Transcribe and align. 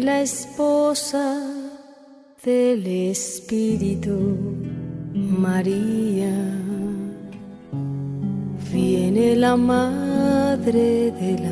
La 0.00 0.20
esposa 0.20 1.42
del 2.44 2.86
Espíritu, 2.86 4.36
María. 5.12 6.32
Viene 8.72 9.34
la 9.34 9.56
madre 9.56 11.10
del 11.10 11.46
amor, 11.46 11.47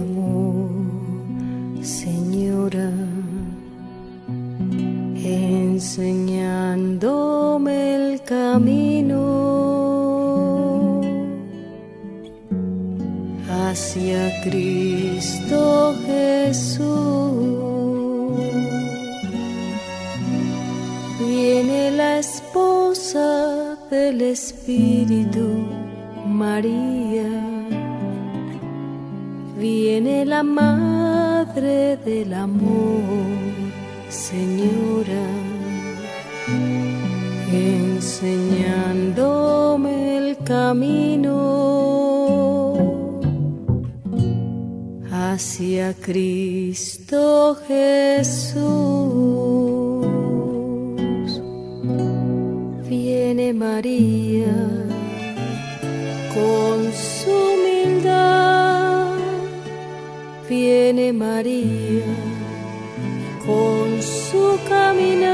Con 53.76 53.92
su 56.94 57.30
humildad, 57.30 59.18
viene 60.48 61.12
María 61.12 62.06
con 63.44 64.00
su 64.00 64.58
caminar, 64.66 65.28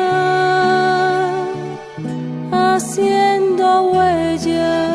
haciendo 2.51 3.93
huellas, 3.93 4.91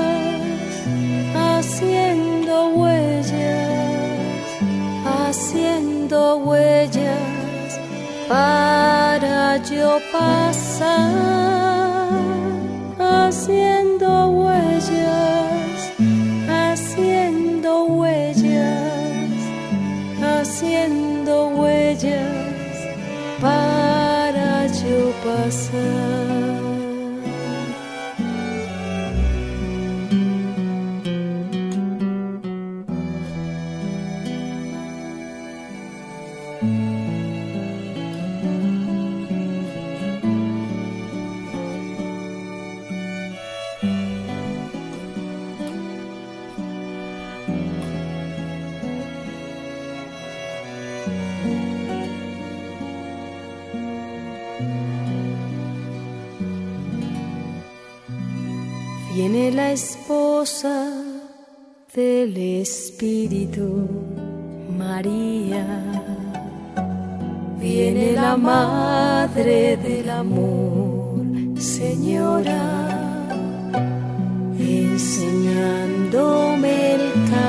haciendo 1.33 2.67
huellas, 2.75 4.43
haciendo 5.05 6.35
huellas 6.39 7.79
para 8.27 9.55
yo 9.63 9.99
pasar 10.11 11.06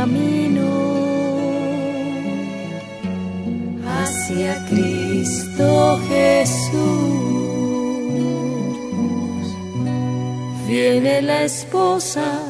camino 0.09 0.69
hacia 3.87 4.65
Cristo 4.67 6.01
Jesús. 6.09 6.79
Viene 10.67 11.23
la 11.23 11.45
esposa 11.45 12.41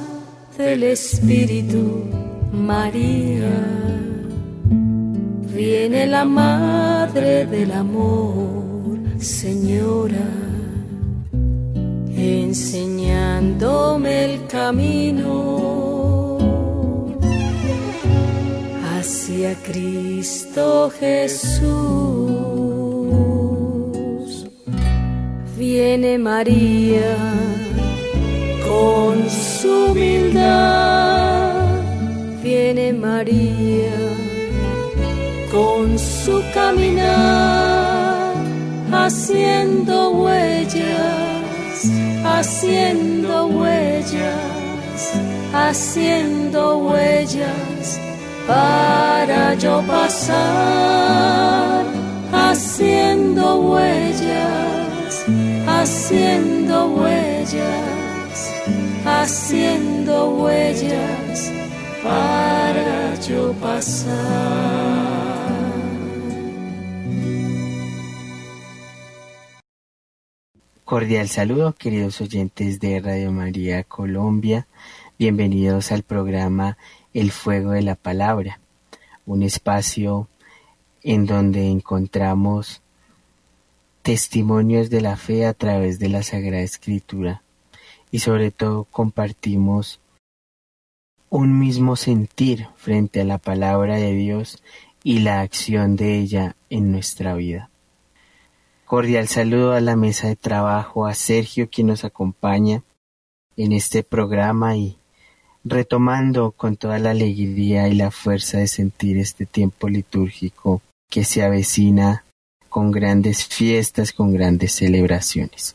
del 0.57 0.85
Espíritu, 0.85 2.07
María. 2.53 3.51
Viene 5.55 6.07
la 6.07 6.25
madre 6.25 7.45
del 7.47 7.73
amor, 7.73 8.99
Señora, 9.19 10.31
enseñándome 12.17 14.25
el 14.25 14.47
camino 14.47 15.98
Cristo 19.65 20.91
Jesús. 20.99 21.69
Viene 25.56 26.19
María 26.19 27.16
con 28.66 29.28
su 29.28 29.93
humildad 29.93 31.38
viene 32.43 32.93
María, 32.93 33.99
con 35.53 35.99
su 35.99 36.43
caminar, 36.55 38.34
haciendo 38.91 40.10
huellas, 40.10 41.76
haciendo 42.25 43.47
huellas, 43.47 45.12
haciendo 45.53 46.78
huellas 46.78 47.78
para 48.49 49.55
yo 49.55 49.85
pasar, 49.87 51.85
haciendo 52.33 53.61
huellas, 53.61 55.25
haciendo 55.69 56.89
huellas 56.97 57.99
haciendo 59.09 60.31
huellas 60.31 61.53
para 62.03 63.15
yo 63.21 63.53
pasar. 63.55 64.09
Cordial 70.85 71.29
saludo, 71.29 71.75
queridos 71.75 72.21
oyentes 72.21 72.81
de 72.81 73.01
Radio 73.01 73.31
María 73.31 73.85
Colombia. 73.85 74.69
Bienvenidos 75.19 75.93
al 75.93 76.03
programa 76.03 76.79
El 77.19 77.32
Fuego 77.32 77.73
de 77.73 77.82
la 77.82 77.97
Palabra, 77.97 78.61
un 79.26 79.43
espacio 79.43 80.29
en 81.03 81.26
donde 81.26 81.69
encontramos 81.69 82.81
testimonios 84.03 84.88
de 84.88 85.00
la 85.00 85.17
fe 85.17 85.44
a 85.44 85.53
través 85.53 85.99
de 85.99 86.11
la 86.11 86.23
Sagrada 86.23 86.62
Escritura 86.62 87.43
y 88.12 88.20
sobre 88.20 88.53
todo 88.53 88.85
compartimos 88.85 89.99
un 91.29 91.59
mismo 91.59 91.97
sentir 91.97 92.69
frente 92.76 93.23
a 93.23 93.25
la 93.25 93.38
palabra 93.38 93.97
de 93.97 94.12
Dios 94.12 94.62
y 95.03 95.19
la 95.19 95.41
acción 95.41 95.97
de 95.97 96.20
ella 96.20 96.55
en 96.70 96.93
nuestra 96.93 97.35
vida. 97.35 97.69
Cordial 98.85 99.26
saludo 99.26 99.73
a 99.73 99.81
la 99.81 99.97
mesa 99.97 100.29
de 100.29 100.37
trabajo, 100.37 101.05
a 101.05 101.15
Sergio 101.15 101.69
quien 101.69 101.88
nos 101.88 102.05
acompaña 102.05 102.85
en 103.56 103.73
este 103.73 104.05
programa 104.05 104.76
y 104.76 104.99
retomando 105.64 106.52
con 106.52 106.76
toda 106.76 106.99
la 106.99 107.10
alegría 107.10 107.88
y 107.88 107.94
la 107.94 108.10
fuerza 108.10 108.58
de 108.58 108.69
sentir 108.69 109.19
este 109.19 109.46
tiempo 109.46 109.88
litúrgico 109.88 110.82
que 111.10 111.25
se 111.25 111.43
avecina 111.43 112.25
con 112.69 112.90
grandes 112.90 113.46
fiestas, 113.46 114.12
con 114.12 114.32
grandes 114.32 114.72
celebraciones. 114.72 115.75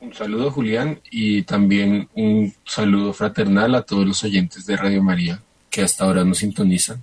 Un 0.00 0.12
saludo 0.12 0.50
Julián 0.50 1.00
y 1.10 1.42
también 1.42 2.08
un 2.14 2.52
saludo 2.64 3.12
fraternal 3.14 3.74
a 3.74 3.82
todos 3.82 4.06
los 4.06 4.22
oyentes 4.22 4.66
de 4.66 4.76
Radio 4.76 5.02
María 5.02 5.40
que 5.70 5.82
hasta 5.82 6.04
ahora 6.04 6.24
nos 6.24 6.38
sintonizan. 6.38 7.02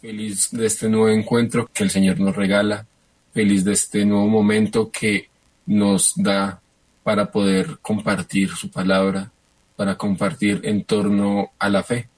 Feliz 0.00 0.50
de 0.52 0.66
este 0.66 0.88
nuevo 0.88 1.08
encuentro 1.08 1.68
que 1.72 1.84
el 1.84 1.90
Señor 1.90 2.20
nos 2.20 2.36
regala. 2.36 2.86
feliz 3.32 3.64
de 3.64 3.72
este 3.72 4.04
nuevo 4.04 4.26
momento 4.26 4.90
que 4.90 5.28
nos 5.66 6.12
da 6.16 6.60
para 7.02 7.30
poder 7.30 7.78
compartir 7.80 8.50
su 8.50 8.70
palabra, 8.70 9.30
para 9.78 9.96
compartir 9.96 10.60
en 10.64 10.82
torno 10.82 11.52
a 11.56 11.68
la 11.68 11.84
fe 11.84 12.08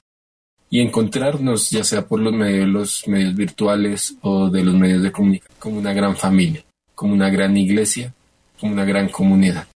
y 0.67 0.79
encontrarnos 0.81 1.69
ya 1.69 1.83
sea 1.83 2.07
por 2.07 2.19
los 2.19 2.33
medios, 2.33 2.67
los 2.67 3.07
medios 3.07 3.35
virtuales 3.35 4.15
o 4.21 4.49
de 4.49 4.63
los 4.63 4.73
medios 4.73 5.03
de 5.03 5.11
comunicación 5.11 5.55
como 5.59 5.77
una 5.77 5.93
gran 5.93 6.15
familia, 6.17 6.65
como 6.95 7.13
una 7.13 7.29
gran 7.29 7.55
iglesia, 7.55 8.15
como 8.59 8.73
una 8.73 8.83
gran 8.83 9.09
comunidad. 9.09 9.67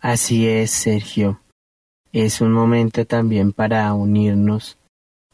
Así 0.00 0.46
es, 0.46 0.70
Sergio. 0.70 1.40
Es 2.12 2.42
un 2.42 2.52
momento 2.52 3.06
también 3.06 3.54
para 3.54 3.94
unirnos 3.94 4.76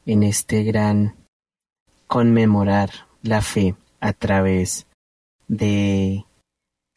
en 0.07 0.23
este 0.23 0.63
gran 0.63 1.17
conmemorar 2.07 2.91
la 3.23 3.43
fe 3.43 3.75
a 3.99 4.13
través 4.13 4.87
de 5.49 6.25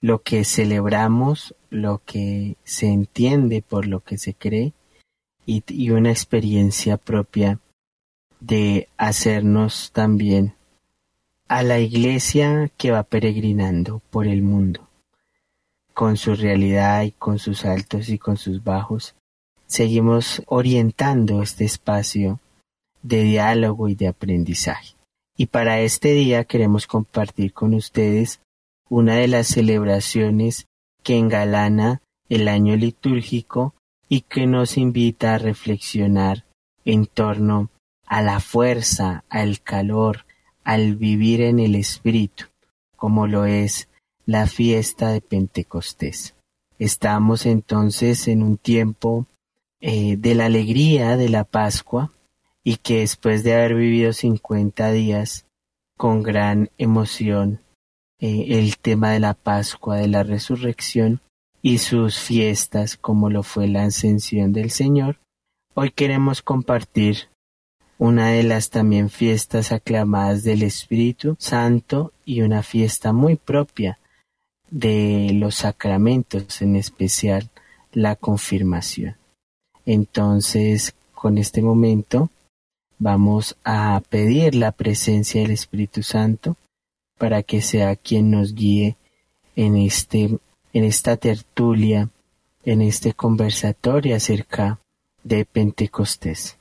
lo 0.02 0.22
que 0.22 0.46
celebramos, 0.46 1.56
lo 1.74 2.02
que 2.06 2.56
se 2.64 2.88
entiende 2.88 3.62
por 3.62 3.88
lo 3.88 4.02
que 4.02 4.18
se 4.18 4.34
cree 4.34 4.74
y, 5.46 5.90
una 5.90 6.12
experiencia 6.12 6.98
propia 6.98 7.60
de 8.40 8.88
hacernos 8.98 9.92
también 9.92 10.56
a 11.48 11.64
la 11.64 11.80
iglesia 11.80 12.72
que 12.78 12.92
va 12.92 13.04
peregrinando 13.04 14.02
por 14.12 14.28
el 14.28 14.42
mundo, 14.44 14.88
con 15.94 16.16
su 16.16 16.36
realidad 16.36 17.04
y 17.04 17.12
con 17.12 17.40
sus 17.40 17.66
altos 17.66 18.10
y 18.10 18.18
con 18.18 18.38
sus 18.38 18.64
bajos, 18.64 19.16
seguimos 19.66 20.44
orientando 20.46 21.42
este 21.42 21.66
espacio 21.66 22.40
de 23.02 23.24
diálogo 23.24 23.90
y 23.90 23.96
de 23.96 24.08
aprendizaje. 24.08 24.96
Y 25.36 25.48
para 25.48 25.82
este 25.82 26.14
día 26.14 26.46
queremos 26.46 26.86
compartir 26.88 27.54
con 27.54 27.74
ustedes 27.74 28.40
una 28.90 29.16
de 29.16 29.28
las 29.28 29.48
celebraciones 29.48 30.68
que 31.04 31.18
engalana 31.18 32.02
el 32.30 32.48
año 32.48 32.76
litúrgico 32.76 33.76
y 34.10 34.22
que 34.22 34.48
nos 34.48 34.78
invita 34.78 35.36
a 35.36 35.38
reflexionar 35.38 36.46
en 36.86 37.06
torno 37.06 37.70
a 38.06 38.22
la 38.22 38.40
fuerza, 38.40 39.24
al 39.30 39.62
calor, 39.62 40.26
al 40.64 40.96
vivir 40.96 41.42
en 41.42 41.60
el 41.60 41.76
Espíritu, 41.76 42.46
como 42.96 43.28
lo 43.28 43.46
es 43.46 43.90
la 44.26 44.48
fiesta 44.48 45.10
de 45.10 45.22
Pentecostés. 45.22 46.36
Estamos 46.80 47.46
entonces 47.46 48.28
en 48.28 48.44
un 48.44 48.58
tiempo 48.58 49.26
eh, 49.82 50.16
de 50.18 50.36
la 50.36 50.46
alegría 50.46 51.18
de 51.18 51.30
la 51.30 51.44
Pascua 51.44 52.12
y 52.64 52.78
que 52.78 53.00
después 53.00 53.44
de 53.44 53.54
haber 53.54 53.76
vivido 53.76 54.14
50 54.14 54.92
días 54.92 55.46
con 55.98 56.24
gran 56.24 56.70
emoción 56.78 57.63
eh, 58.24 58.58
el 58.58 58.78
tema 58.78 59.12
de 59.12 59.20
la 59.20 59.34
Pascua, 59.34 59.98
de 59.98 60.08
la 60.08 60.24
resurrección, 60.24 61.20
y 61.62 61.80
sus 61.80 62.20
fiestas 62.20 62.96
como 62.96 63.30
lo 63.30 63.44
fue 63.44 63.68
la 63.68 63.84
ascensión 63.84 64.54
del 64.54 64.72
Señor, 64.72 65.18
hoy 65.74 65.92
queremos 65.92 66.42
compartir 66.42 67.28
una 67.98 68.30
de 68.30 68.44
las 68.44 68.70
también 68.70 69.10
fiestas 69.10 69.74
aclamadas 69.74 70.44
del 70.44 70.64
Espíritu 70.64 71.36
Santo 71.38 72.14
y 72.24 72.44
una 72.44 72.64
fiesta 72.64 73.12
muy 73.12 73.36
propia 73.36 74.00
de 74.72 75.32
los 75.34 75.56
sacramentos, 75.56 76.62
en 76.62 76.78
especial 76.78 77.50
la 77.92 78.16
confirmación. 78.16 79.18
Entonces, 79.86 80.96
con 81.14 81.38
este 81.38 81.62
momento, 81.62 82.30
vamos 83.00 83.58
a 83.66 84.02
pedir 84.08 84.56
la 84.56 84.72
presencia 84.72 85.42
del 85.42 85.52
Espíritu 85.52 86.04
Santo 86.04 86.56
para 87.24 87.42
que 87.42 87.62
sea 87.62 87.96
quien 87.96 88.32
nos 88.32 88.54
guíe 88.54 88.98
en 89.56 89.78
este 89.78 90.38
en 90.74 90.84
esta 90.84 91.16
tertulia, 91.16 92.10
en 92.66 92.82
este 92.82 93.14
conversatorio 93.14 94.18
acerca 94.18 94.82
de 95.24 95.46
Pentecostés. 95.46 96.58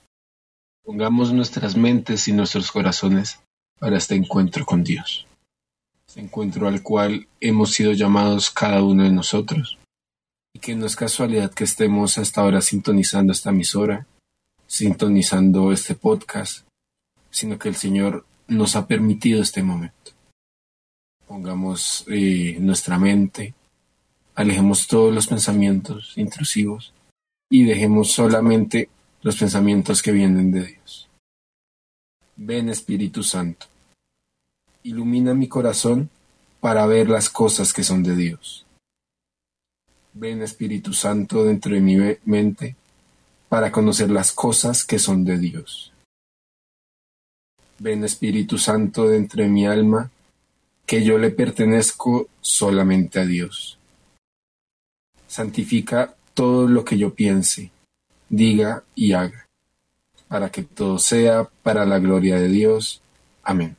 Pongamos 0.85 1.33
nuestras 1.33 1.77
mentes 1.77 2.29
y 2.29 2.33
nuestros 2.33 2.71
corazones 2.71 3.41
para 3.81 3.97
este 3.97 4.15
encuentro 4.15 4.65
con 4.65 4.85
Dios, 4.85 5.27
este 6.07 6.21
encuentro 6.21 6.69
al 6.69 6.81
cual 6.81 7.27
hemos 7.41 7.73
sido 7.73 7.91
llamados 7.91 8.49
cada 8.53 8.85
uno 8.85 9.03
de 9.03 9.11
nosotros, 9.11 9.81
y 10.55 10.61
que 10.61 10.77
no 10.77 10.87
es 10.87 10.95
casualidad 10.95 11.53
que 11.53 11.65
estemos 11.65 12.19
hasta 12.19 12.41
ahora 12.41 12.61
sintonizando 12.61 13.33
esta 13.33 13.51
emisora, 13.51 14.07
sintonizando 14.69 15.73
este 15.73 15.97
podcast, 15.97 16.69
sino 17.33 17.59
que 17.59 17.69
el 17.69 17.75
Señor 17.75 18.25
nos 18.47 18.77
ha 18.77 18.87
permitido 18.87 19.43
este 19.43 19.65
momento. 19.65 20.02
Pongamos 21.33 22.05
eh, 22.09 22.59
nuestra 22.61 22.99
mente, 22.99 23.55
Alejemos 24.35 24.87
todos 24.87 25.15
los 25.15 25.27
pensamientos 25.27 26.13
intrusivos 26.17 26.93
y 27.49 27.65
dejemos 27.65 28.13
solamente 28.13 28.91
los 29.23 29.39
pensamientos 29.39 30.03
que 30.03 30.13
vienen 30.13 30.53
de 30.53 30.67
Dios. 30.67 31.09
Ven 32.37 32.69
Espíritu 32.69 33.23
Santo, 33.23 33.65
ilumina 34.83 35.33
mi 35.33 35.49
corazón 35.49 36.11
para 36.61 36.85
ver 36.85 37.09
las 37.09 37.31
cosas 37.31 37.73
que 37.73 37.83
son 37.83 38.03
de 38.03 38.15
Dios. 38.15 38.67
Ven 40.13 40.43
Espíritu 40.43 40.93
Santo 40.93 41.45
dentro 41.45 41.75
de 41.75 41.81
mi 41.81 41.97
mente 42.27 42.77
para 43.49 43.73
conocer 43.73 44.11
las 44.11 44.33
cosas 44.33 44.85
que 44.85 44.99
son 44.99 45.25
de 45.25 45.39
Dios. 45.39 45.95
Ven 47.79 48.05
Espíritu 48.05 48.59
Santo 48.59 49.09
dentro 49.09 49.43
de 49.43 49.49
mi 49.49 49.67
alma, 49.67 50.11
que 50.87 51.05
yo 51.05 51.19
le 51.19 51.31
pertenezco 51.31 52.29
solamente 52.41 53.21
a 53.21 53.25
Dios 53.25 53.79
santifica 55.33 56.15
todo 56.35 56.69
lo 56.69 56.85
que 56.85 56.99
yo 56.99 57.15
piense, 57.15 57.71
diga 58.29 58.85
y 58.95 59.15
haga, 59.15 59.49
para 60.29 60.51
que 60.51 60.63
todo 60.63 60.99
sea 60.99 61.49
para 61.63 61.87
la 61.87 61.99
gloria 61.99 62.37
de 62.39 62.49
Dios. 62.49 63.01
Amén. 63.43 63.79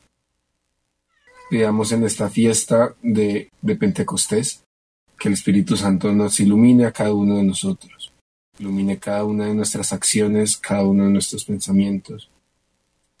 Pidamos 1.48 1.92
en 1.92 2.02
esta 2.02 2.28
fiesta 2.28 2.96
de, 3.02 3.50
de 3.62 3.76
Pentecostés 3.76 4.64
que 5.16 5.28
el 5.28 5.34
Espíritu 5.34 5.76
Santo 5.76 6.10
nos 6.10 6.40
ilumine 6.40 6.86
a 6.86 6.92
cada 6.92 7.14
uno 7.14 7.36
de 7.36 7.44
nosotros, 7.44 8.12
ilumine 8.58 8.98
cada 8.98 9.22
una 9.22 9.46
de 9.46 9.54
nuestras 9.54 9.92
acciones, 9.92 10.56
cada 10.56 10.82
uno 10.84 11.04
de 11.04 11.10
nuestros 11.10 11.44
pensamientos, 11.44 12.30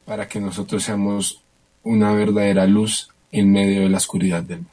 para 0.04 0.26
que 0.26 0.40
nosotros 0.40 0.82
seamos 0.82 1.40
una 1.84 2.12
verdadera 2.12 2.66
luz 2.66 3.13
en 3.34 3.50
medio 3.50 3.82
de 3.82 3.88
la 3.88 3.98
oscuridad 3.98 4.42
del 4.44 4.58
mundo. 4.58 4.70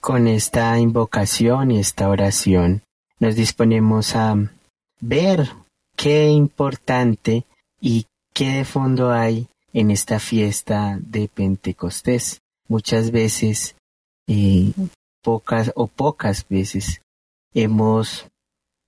Con 0.00 0.26
esta 0.26 0.78
invocación 0.78 1.70
y 1.70 1.78
esta 1.78 2.08
oración 2.08 2.82
nos 3.20 3.36
disponemos 3.36 4.16
a 4.16 4.34
ver 5.00 5.50
qué 5.96 6.28
importante 6.28 7.44
y 7.80 8.06
qué 8.34 8.50
de 8.50 8.64
fondo 8.64 9.12
hay 9.12 9.46
en 9.72 9.92
esta 9.92 10.18
fiesta 10.18 10.98
de 11.00 11.28
Pentecostés. 11.28 12.40
Muchas 12.68 13.12
veces, 13.12 13.76
eh, 14.26 14.72
pocas 15.22 15.72
o 15.76 15.86
pocas 15.86 16.46
veces, 16.48 17.00
hemos 17.54 18.26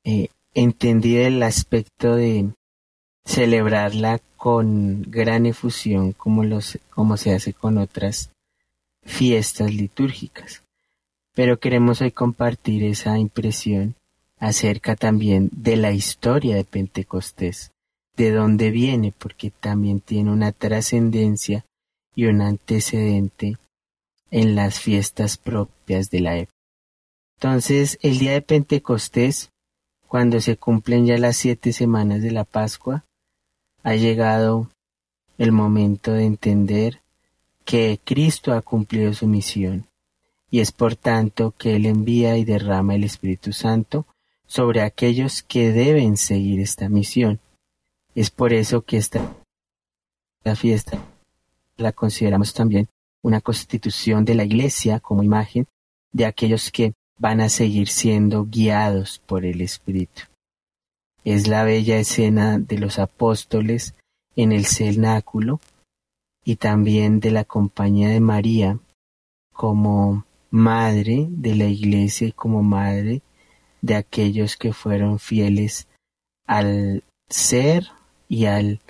eh, 0.04 0.28
entendido 0.54 1.24
el 1.24 1.42
aspecto 1.42 2.16
de 2.16 2.50
celebrarla 3.26 4.20
con 4.38 5.02
gran 5.02 5.44
efusión 5.44 6.12
como, 6.12 6.44
los, 6.44 6.78
como 6.88 7.18
se 7.18 7.34
hace 7.34 7.52
con 7.52 7.76
otras 7.76 8.30
fiestas 9.04 9.74
litúrgicas 9.74 10.62
pero 11.36 11.60
queremos 11.60 12.00
hoy 12.00 12.12
compartir 12.12 12.82
esa 12.82 13.18
impresión 13.18 13.94
acerca 14.38 14.96
también 14.96 15.50
de 15.52 15.76
la 15.76 15.92
historia 15.92 16.56
de 16.56 16.64
Pentecostés, 16.64 17.72
de 18.16 18.30
dónde 18.30 18.70
viene, 18.70 19.12
porque 19.16 19.50
también 19.50 20.00
tiene 20.00 20.30
una 20.32 20.52
trascendencia 20.52 21.66
y 22.14 22.24
un 22.24 22.40
antecedente 22.40 23.58
en 24.30 24.54
las 24.54 24.80
fiestas 24.80 25.36
propias 25.36 26.08
de 26.08 26.20
la 26.20 26.38
época. 26.38 26.56
Entonces, 27.38 27.98
el 28.00 28.16
día 28.16 28.32
de 28.32 28.40
Pentecostés, 28.40 29.50
cuando 30.08 30.40
se 30.40 30.56
cumplen 30.56 31.04
ya 31.04 31.18
las 31.18 31.36
siete 31.36 31.74
semanas 31.74 32.22
de 32.22 32.30
la 32.30 32.44
Pascua, 32.44 33.04
ha 33.86 33.94
llegado 33.94 34.68
el 35.38 35.52
momento 35.52 36.12
de 36.12 36.24
entender 36.24 37.02
que 37.64 38.00
Cristo 38.02 38.52
ha 38.52 38.60
cumplido 38.60 39.14
su 39.14 39.28
misión 39.28 39.86
y 40.50 40.58
es 40.58 40.72
por 40.72 40.96
tanto 40.96 41.54
que 41.56 41.76
Él 41.76 41.86
envía 41.86 42.36
y 42.36 42.44
derrama 42.44 42.96
el 42.96 43.04
Espíritu 43.04 43.52
Santo 43.52 44.04
sobre 44.44 44.82
aquellos 44.82 45.44
que 45.44 45.70
deben 45.70 46.16
seguir 46.16 46.58
esta 46.58 46.88
misión. 46.88 47.38
Es 48.16 48.30
por 48.30 48.52
eso 48.52 48.82
que 48.82 48.96
esta 48.96 49.36
fiesta 50.56 50.98
la 51.76 51.92
consideramos 51.92 52.54
también 52.54 52.88
una 53.22 53.40
constitución 53.40 54.24
de 54.24 54.34
la 54.34 54.42
Iglesia 54.42 54.98
como 54.98 55.22
imagen 55.22 55.68
de 56.10 56.26
aquellos 56.26 56.72
que 56.72 56.94
van 57.18 57.40
a 57.40 57.48
seguir 57.48 57.86
siendo 57.86 58.46
guiados 58.46 59.20
por 59.24 59.44
el 59.44 59.60
Espíritu. 59.60 60.22
Es 61.26 61.48
la 61.48 61.64
bella 61.64 61.98
escena 61.98 62.60
de 62.60 62.78
los 62.78 63.00
apóstoles 63.00 63.96
en 64.36 64.52
el 64.52 64.64
cenáculo 64.64 65.58
y 66.44 66.54
también 66.54 67.18
de 67.18 67.32
la 67.32 67.42
compañía 67.42 68.10
de 68.10 68.20
María 68.20 68.78
como 69.52 70.24
madre 70.52 71.26
de 71.28 71.56
la 71.56 71.64
iglesia 71.64 72.28
y 72.28 72.32
como 72.32 72.62
madre 72.62 73.22
de 73.82 73.96
aquellos 73.96 74.56
que 74.56 74.72
fueron 74.72 75.18
fieles 75.18 75.88
al 76.46 77.02
ser 77.28 77.88
y 78.28 78.44
al 78.44 78.80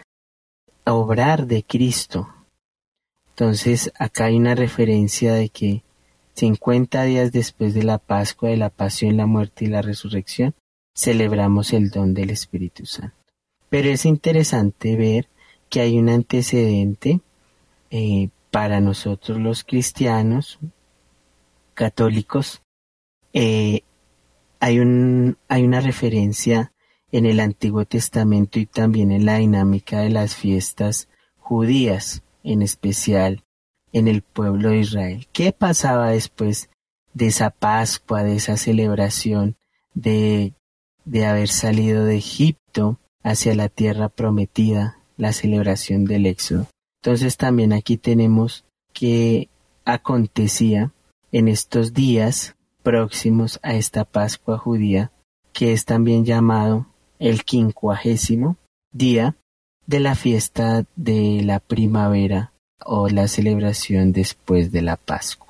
obrar 0.84 1.46
de 1.46 1.62
Cristo. 1.62 2.28
Entonces 3.30 3.90
acá 3.98 4.26
hay 4.26 4.36
una 4.36 4.54
referencia 4.54 5.32
de 5.32 5.48
que 5.48 5.84
50 6.34 7.02
días 7.04 7.32
después 7.32 7.72
de 7.72 7.82
la 7.82 7.96
Pascua, 7.96 8.50
de 8.50 8.58
la 8.58 8.68
Pasión, 8.68 9.16
la 9.16 9.24
muerte 9.24 9.64
y 9.64 9.68
la 9.68 9.80
resurrección, 9.80 10.54
celebramos 10.96 11.72
el 11.72 11.90
don 11.90 12.14
del 12.14 12.30
Espíritu 12.30 12.86
Santo. 12.86 13.14
Pero 13.68 13.90
es 13.90 14.06
interesante 14.06 14.96
ver 14.96 15.28
que 15.68 15.80
hay 15.80 15.98
un 15.98 16.08
antecedente 16.08 17.20
eh, 17.90 18.30
para 18.50 18.80
nosotros 18.80 19.38
los 19.38 19.62
cristianos 19.62 20.58
católicos. 21.74 22.62
Eh, 23.32 23.82
hay, 24.60 24.78
un, 24.78 25.36
hay 25.48 25.64
una 25.64 25.80
referencia 25.80 26.72
en 27.12 27.26
el 27.26 27.40
Antiguo 27.40 27.84
Testamento 27.84 28.58
y 28.58 28.66
también 28.66 29.12
en 29.12 29.26
la 29.26 29.36
dinámica 29.36 30.00
de 30.00 30.10
las 30.10 30.34
fiestas 30.34 31.08
judías, 31.38 32.22
en 32.42 32.62
especial 32.62 33.44
en 33.92 34.08
el 34.08 34.22
pueblo 34.22 34.70
de 34.70 34.78
Israel. 34.78 35.28
¿Qué 35.32 35.52
pasaba 35.52 36.10
después 36.10 36.70
de 37.12 37.26
esa 37.26 37.50
Pascua, 37.50 38.22
de 38.22 38.36
esa 38.36 38.56
celebración, 38.56 39.56
de, 39.94 40.52
de 41.06 41.24
haber 41.24 41.48
salido 41.48 42.04
de 42.04 42.18
Egipto 42.18 42.98
hacia 43.22 43.54
la 43.54 43.70
tierra 43.70 44.10
prometida, 44.10 44.98
la 45.16 45.32
celebración 45.32 46.04
del 46.04 46.26
Éxodo? 46.26 46.66
Entonces 47.02 47.38
también 47.38 47.72
aquí 47.72 47.96
tenemos 47.96 48.64
que 48.92 49.48
acontecía 49.84 50.92
en 51.32 51.48
estos 51.48 51.94
días 51.94 52.56
próximos 52.82 53.58
a 53.62 53.74
esta 53.74 54.04
Pascua 54.04 54.58
judía, 54.58 55.10
que 55.52 55.72
es 55.72 55.84
también 55.84 56.24
llamado 56.24 56.86
el 57.18 57.44
quincuagésimo 57.44 58.56
día 58.92 59.36
de 59.86 60.00
la 60.00 60.14
fiesta 60.14 60.84
de 60.96 61.42
la 61.44 61.60
primavera 61.60 62.52
o 62.84 63.08
la 63.08 63.28
celebración 63.28 64.12
después 64.12 64.72
de 64.72 64.82
la 64.82 64.96
Pascua. 64.96 65.48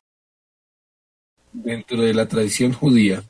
Dentro 1.53 2.03
de 2.03 2.15
la 2.15 2.29
tradición 2.29 2.73
judía, 2.73 3.25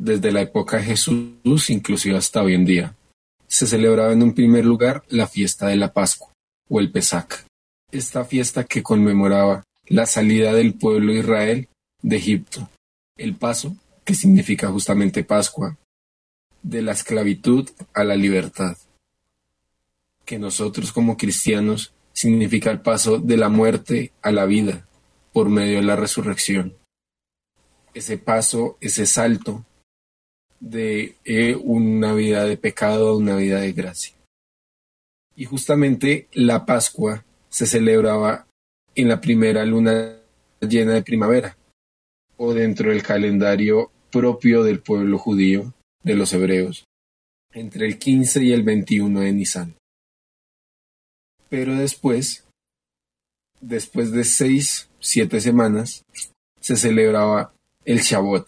desde 0.00 0.32
la 0.32 0.40
época 0.40 0.78
de 0.78 0.84
Jesús, 0.84 1.68
inclusive 1.68 2.16
hasta 2.16 2.42
hoy 2.42 2.54
en 2.54 2.64
día, 2.64 2.96
se 3.46 3.66
celebraba 3.66 4.12
en 4.14 4.22
un 4.22 4.32
primer 4.32 4.64
lugar 4.64 5.04
la 5.08 5.26
fiesta 5.26 5.66
de 5.66 5.76
la 5.76 5.92
Pascua 5.92 6.32
o 6.70 6.80
el 6.80 6.90
Pesach. 6.90 7.44
Esta 7.92 8.24
fiesta 8.24 8.64
que 8.64 8.82
conmemoraba 8.82 9.62
la 9.84 10.06
salida 10.06 10.54
del 10.54 10.72
pueblo 10.72 11.12
de 11.12 11.18
Israel 11.18 11.68
de 12.00 12.16
Egipto, 12.16 12.70
el 13.18 13.36
paso, 13.36 13.76
que 14.02 14.14
significa 14.14 14.68
justamente 14.68 15.22
Pascua, 15.22 15.76
de 16.62 16.80
la 16.80 16.92
esclavitud 16.92 17.68
a 17.92 18.02
la 18.02 18.16
libertad. 18.16 18.78
Que 20.24 20.38
nosotros 20.38 20.92
como 20.92 21.18
cristianos 21.18 21.92
significa 22.14 22.70
el 22.70 22.80
paso 22.80 23.18
de 23.18 23.36
la 23.36 23.50
muerte 23.50 24.12
a 24.22 24.32
la 24.32 24.46
vida 24.46 24.88
por 25.34 25.50
medio 25.50 25.76
de 25.76 25.84
la 25.84 25.96
resurrección. 25.96 26.74
Ese 27.92 28.16
paso, 28.16 28.78
ese 28.80 29.04
salto 29.04 29.66
de 30.60 31.16
eh, 31.24 31.56
una 31.56 32.12
vida 32.12 32.44
de 32.44 32.56
pecado 32.56 33.08
a 33.08 33.16
una 33.16 33.36
vida 33.36 33.60
de 33.60 33.72
gracia. 33.72 34.14
Y 35.34 35.46
justamente 35.46 36.28
la 36.32 36.66
Pascua 36.66 37.24
se 37.48 37.66
celebraba 37.66 38.46
en 38.94 39.08
la 39.08 39.20
primera 39.20 39.64
luna 39.64 40.16
llena 40.60 40.92
de 40.92 41.02
primavera, 41.02 41.56
o 42.36 42.52
dentro 42.52 42.90
del 42.90 43.02
calendario 43.02 43.90
propio 44.10 44.62
del 44.62 44.80
pueblo 44.80 45.18
judío, 45.18 45.72
de 46.02 46.14
los 46.14 46.32
hebreos, 46.32 46.84
entre 47.52 47.86
el 47.86 47.98
15 47.98 48.44
y 48.44 48.52
el 48.52 48.62
21 48.62 49.20
de 49.20 49.32
Nisan. 49.32 49.74
Pero 51.48 51.74
después, 51.74 52.44
después 53.60 54.12
de 54.12 54.24
seis, 54.24 54.88
siete 55.00 55.40
semanas, 55.40 56.04
se 56.60 56.76
celebraba 56.76 57.52
el 57.84 58.00
Shabbat, 58.00 58.46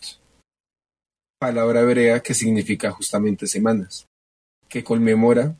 palabra 1.43 1.81
hebrea 1.81 2.21
que 2.21 2.35
significa 2.35 2.93
justamente 2.93 3.49
semanas, 3.49 4.07
que 4.69 4.85
conmemora 4.85 5.57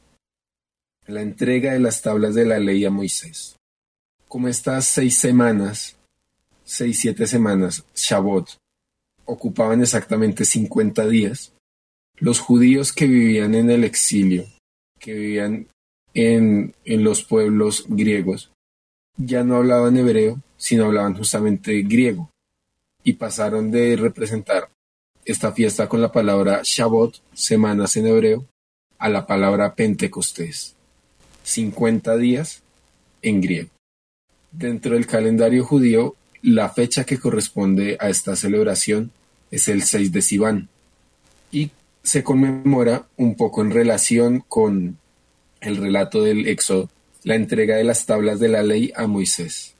la 1.09 1.23
entrega 1.23 1.73
de 1.73 1.81
las 1.81 2.03
tablas 2.03 2.37
de 2.37 2.45
la 2.45 2.61
ley 2.61 2.85
a 2.85 2.91
Moisés. 2.93 3.57
Como 4.29 4.47
estas 4.47 4.87
seis 4.87 5.19
semanas, 5.19 5.97
seis, 6.63 7.01
siete 7.01 7.27
semanas, 7.27 7.85
Shabbat, 7.97 8.51
ocupaban 9.25 9.81
exactamente 9.81 10.45
50 10.45 11.09
días, 11.09 11.53
los 12.17 12.39
judíos 12.39 12.93
que 12.93 13.09
vivían 13.09 13.57
en 13.57 13.69
el 13.69 13.83
exilio, 13.83 14.45
que 15.01 15.15
vivían 15.15 15.67
en, 16.15 16.77
en 16.85 17.03
los 17.03 17.25
pueblos 17.25 17.87
griegos, 17.89 18.53
ya 19.17 19.43
no 19.43 19.57
hablaban 19.57 19.97
hebreo, 19.97 20.41
sino 20.57 20.85
hablaban 20.85 21.17
justamente 21.17 21.83
griego, 21.83 22.31
y 23.03 23.15
pasaron 23.15 23.73
de 23.73 23.97
representar 23.97 24.69
esta 25.25 25.53
fiesta 25.53 25.89
con 25.89 26.01
la 26.01 26.13
palabra 26.13 26.61
Shabbat, 26.65 27.15
semanas 27.33 27.97
en 27.97 28.07
hebreo, 28.07 28.45
a 28.99 29.09
la 29.09 29.27
palabra 29.27 29.75
Pentecostés, 29.75 30.75
50 31.45 32.17
días 32.17 32.63
en 33.23 33.41
griego. 33.41 33.71
Dentro 34.51 34.95
del 34.95 35.07
calendario 35.07 35.65
judío, 35.65 36.17
la 36.43 36.69
fecha 36.69 37.05
que 37.05 37.19
corresponde 37.19 37.97
a 38.01 38.09
esta 38.09 38.37
celebración 38.37 39.13
es 39.51 39.69
el 39.69 39.83
6 39.83 40.13
de 40.13 40.23
Sivan 40.23 40.69
y 41.51 41.71
se 42.03 42.25
conmemora 42.25 43.07
un 43.17 43.37
poco 43.37 43.63
en 43.63 43.71
relación 43.71 44.45
con 44.49 44.99
el 45.61 45.77
relato 45.77 46.23
del 46.23 46.49
Éxodo, 46.49 46.91
la 47.23 47.37
entrega 47.37 47.77
de 47.77 47.85
las 47.85 48.07
tablas 48.07 48.41
de 48.41 48.49
la 48.49 48.63
ley 48.63 48.93
a 48.97 49.07
Moisés. 49.07 49.75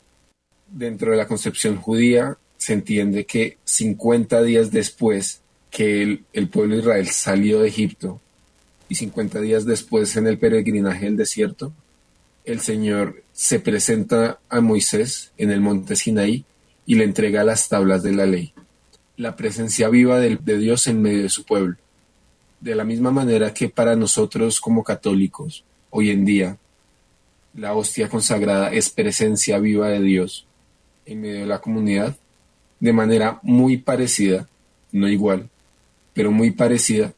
Dentro 0.69 1.11
de 1.11 1.17
la 1.17 1.27
concepción 1.27 1.77
judía 1.77 2.39
se 2.63 2.75
entiende 2.75 3.27
que 3.27 3.59
50 3.65 4.41
días 4.45 4.71
después 4.71 5.41
que 5.69 6.21
el, 6.33 6.49
pueblo 6.49 6.77
de 6.77 6.83
Israel 6.83 7.09
salió 7.09 7.59
de 7.61 7.69
Egipto 7.69 8.21
y 8.89 8.95
50 8.95 9.41
días 9.41 9.65
después 9.65 10.17
en 10.17 10.29
el 10.29 10.39
peregrinaje 10.39 11.07
del 11.07 11.17
desierto, 11.17 11.73
el 12.45 12.61
Señor 12.61 13.25
se 13.33 13.59
presenta 13.59 14.39
a 14.49 14.61
Moisés 14.61 15.33
en 15.39 15.51
el 15.51 15.61
monte 15.61 15.97
Sinaí 15.97 16.45
y 16.87 16.95
le 16.95 17.03
entrega 17.03 17.43
las 17.43 17.69
tablas 17.69 18.05
de 18.05 18.13
la 18.13 18.27
ley, 18.27 18.53
la 19.17 19.35
presencia 19.35 19.89
viva 19.89 20.21
de, 20.21 20.37
de 20.37 20.59
Dios 20.59 20.87
en 20.87 21.03
medio 21.03 21.23
de 21.25 21.31
su 21.31 21.43
pueblo. 21.43 21.75
De 22.61 22.77
la 22.77 22.85
misma 22.85 23.11
manera 23.11 23.53
que 23.53 23.71
para 23.71 23.97
nosotros 23.97 24.61
como 24.61 24.85
católicos, 24.85 25.65
hoy 25.91 26.11
en 26.11 26.25
día, 26.25 26.59
la 27.55 27.75
hostia 27.75 28.09
consagrada 28.09 28.71
es 28.71 28.89
presencia 28.89 29.59
viva 29.59 29.89
de 29.89 30.01
Dios 30.01 30.47
en 31.07 31.23
medio 31.23 31.41
de 31.41 31.47
la 31.47 31.61
comunidad, 31.61 32.17
de 32.83 32.93
manera 32.93 33.39
muy 33.43 33.77
parecida, 33.77 34.49
no 34.91 35.09
igual, 35.09 35.49
pero 36.13 36.33
muy 36.33 36.51
parecida, 36.51 37.13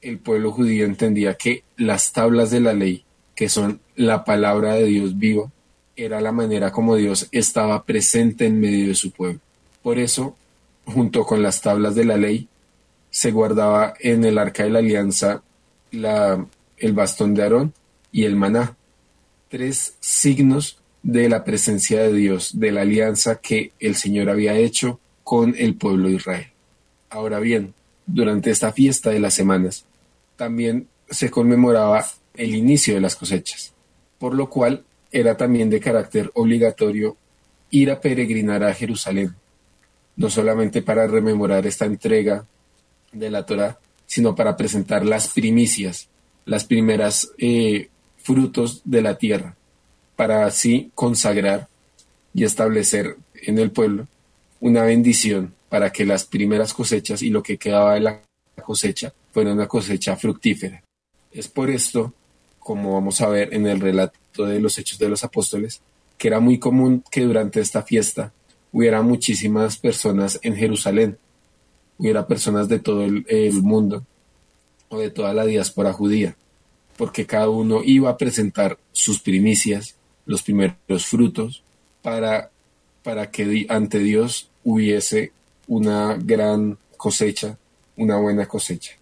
el 0.00 0.18
pueblo 0.18 0.50
judío 0.50 0.86
entendía 0.86 1.34
que 1.34 1.62
las 1.76 2.12
tablas 2.12 2.50
de 2.50 2.60
la 2.60 2.72
ley, 2.72 3.04
que 3.34 3.50
son 3.50 3.80
la 3.96 4.24
palabra 4.24 4.76
de 4.76 4.86
Dios 4.86 5.18
viva, 5.18 5.52
era 5.94 6.22
la 6.22 6.32
manera 6.32 6.72
como 6.72 6.96
Dios 6.96 7.28
estaba 7.32 7.84
presente 7.84 8.46
en 8.46 8.58
medio 8.58 8.88
de 8.88 8.94
su 8.94 9.10
pueblo. 9.10 9.40
Por 9.82 9.98
eso, 9.98 10.38
junto 10.86 11.26
con 11.26 11.42
las 11.42 11.60
tablas 11.60 11.94
de 11.94 12.06
la 12.06 12.16
ley, 12.16 12.48
se 13.10 13.32
guardaba 13.32 13.92
en 14.00 14.24
el 14.24 14.38
arca 14.38 14.64
de 14.64 14.70
la 14.70 14.78
alianza 14.78 15.42
la, 15.92 16.46
el 16.78 16.92
bastón 16.94 17.34
de 17.34 17.42
Aarón 17.42 17.74
y 18.10 18.24
el 18.24 18.36
maná, 18.36 18.74
tres 19.50 19.96
signos 20.00 20.79
de 21.02 21.28
la 21.28 21.44
presencia 21.44 22.02
de 22.02 22.12
Dios, 22.12 22.58
de 22.58 22.72
la 22.72 22.82
alianza 22.82 23.36
que 23.36 23.72
el 23.80 23.96
Señor 23.96 24.28
había 24.28 24.56
hecho 24.56 25.00
con 25.24 25.54
el 25.56 25.74
pueblo 25.74 26.08
de 26.08 26.14
Israel. 26.14 26.46
Ahora 27.08 27.40
bien, 27.40 27.74
durante 28.06 28.50
esta 28.50 28.72
fiesta 28.72 29.10
de 29.10 29.20
las 29.20 29.34
semanas, 29.34 29.84
también 30.36 30.88
se 31.08 31.30
conmemoraba 31.30 32.06
el 32.34 32.54
inicio 32.54 32.94
de 32.94 33.00
las 33.00 33.16
cosechas, 33.16 33.72
por 34.18 34.34
lo 34.34 34.48
cual 34.48 34.84
era 35.12 35.36
también 35.36 35.70
de 35.70 35.80
carácter 35.80 36.30
obligatorio 36.34 37.16
ir 37.70 37.90
a 37.90 38.00
peregrinar 38.00 38.64
a 38.64 38.74
Jerusalén, 38.74 39.34
no 40.16 40.30
solamente 40.30 40.82
para 40.82 41.06
rememorar 41.06 41.66
esta 41.66 41.84
entrega 41.84 42.46
de 43.12 43.30
la 43.30 43.46
Torah, 43.46 43.78
sino 44.06 44.34
para 44.34 44.56
presentar 44.56 45.04
las 45.04 45.28
primicias, 45.28 46.08
las 46.44 46.64
primeras 46.64 47.30
eh, 47.38 47.88
frutos 48.16 48.82
de 48.84 49.02
la 49.02 49.18
tierra, 49.18 49.56
para 50.20 50.44
así 50.44 50.90
consagrar 50.94 51.66
y 52.34 52.44
establecer 52.44 53.16
en 53.32 53.58
el 53.58 53.70
pueblo 53.70 54.06
una 54.60 54.82
bendición 54.82 55.54
para 55.70 55.90
que 55.92 56.04
las 56.04 56.26
primeras 56.26 56.74
cosechas 56.74 57.22
y 57.22 57.30
lo 57.30 57.42
que 57.42 57.56
quedaba 57.56 57.94
de 57.94 58.00
la 58.00 58.20
cosecha 58.62 59.14
fuera 59.32 59.54
una 59.54 59.66
cosecha 59.66 60.16
fructífera. 60.16 60.82
Es 61.32 61.48
por 61.48 61.70
esto 61.70 62.12
como 62.58 62.92
vamos 62.92 63.22
a 63.22 63.30
ver 63.30 63.54
en 63.54 63.66
el 63.66 63.80
relato 63.80 64.44
de 64.44 64.60
los 64.60 64.76
Hechos 64.76 64.98
de 64.98 65.08
los 65.08 65.24
Apóstoles, 65.24 65.80
que 66.18 66.28
era 66.28 66.38
muy 66.38 66.58
común 66.58 67.02
que 67.10 67.22
durante 67.22 67.62
esta 67.62 67.82
fiesta 67.82 68.30
hubiera 68.72 69.00
muchísimas 69.00 69.78
personas 69.78 70.38
en 70.42 70.54
Jerusalén, 70.54 71.16
hubiera 71.96 72.26
personas 72.26 72.68
de 72.68 72.78
todo 72.78 73.06
el, 73.06 73.62
mundo 73.62 74.04
o 74.90 74.98
de 74.98 75.08
toda 75.08 75.32
la 75.32 75.46
diáspora 75.46 75.94
judía, 75.94 76.36
porque 76.98 77.24
cada 77.24 77.48
uno 77.48 77.80
iba 77.82 78.10
a 78.10 78.18
presentar 78.18 78.76
sus 78.92 79.18
primicias, 79.18 79.96
los 80.30 80.42
primeros 80.42 81.06
frutos, 81.06 81.64
para, 82.02 82.50
para 83.02 83.32
que 83.32 83.66
ante 83.68 83.98
Dios 83.98 84.48
hubiese 84.62 85.32
una 85.66 86.14
gran 86.14 86.78
cosecha, 86.96 87.58
una 87.96 88.16
buena 88.16 88.46
cosecha. 88.46 88.92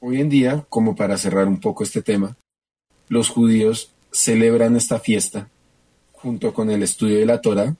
Hoy 0.00 0.20
en 0.20 0.28
día, 0.28 0.66
como 0.68 0.96
para 0.96 1.16
cerrar 1.16 1.46
un 1.46 1.60
poco 1.60 1.84
este 1.84 2.02
tema, 2.02 2.36
los 3.08 3.28
judíos 3.28 3.92
celebran 4.10 4.74
esta 4.74 4.98
fiesta 4.98 5.48
junto 6.12 6.52
con 6.52 6.68
el 6.68 6.82
estudio 6.82 7.18
de 7.18 7.26
la 7.26 7.40
Torah, 7.40 7.76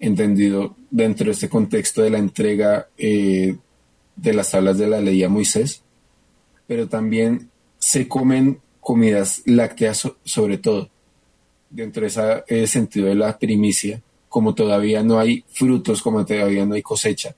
entendido 0.00 0.76
dentro 0.90 1.26
de 1.26 1.32
este 1.32 1.50
contexto 1.50 2.00
de 2.02 2.10
la 2.10 2.18
entrega 2.18 2.88
eh, 2.96 3.56
de 4.16 4.32
las 4.32 4.50
tablas 4.50 4.78
de 4.78 4.86
la 4.86 5.00
ley 5.00 5.22
a 5.22 5.28
Moisés, 5.28 5.82
pero 6.66 6.88
también 6.88 7.50
se 7.78 8.08
comen 8.08 8.60
comidas 8.80 9.42
lácteas 9.44 10.10
sobre 10.24 10.56
todo, 10.56 10.88
dentro 11.74 12.02
de 12.02 12.44
ese 12.46 12.66
sentido 12.66 13.08
de 13.08 13.16
la 13.16 13.36
primicia, 13.36 14.00
como 14.28 14.54
todavía 14.54 15.02
no 15.02 15.18
hay 15.18 15.44
frutos, 15.48 16.02
como 16.02 16.24
todavía 16.24 16.64
no 16.64 16.74
hay 16.74 16.82
cosecha, 16.82 17.34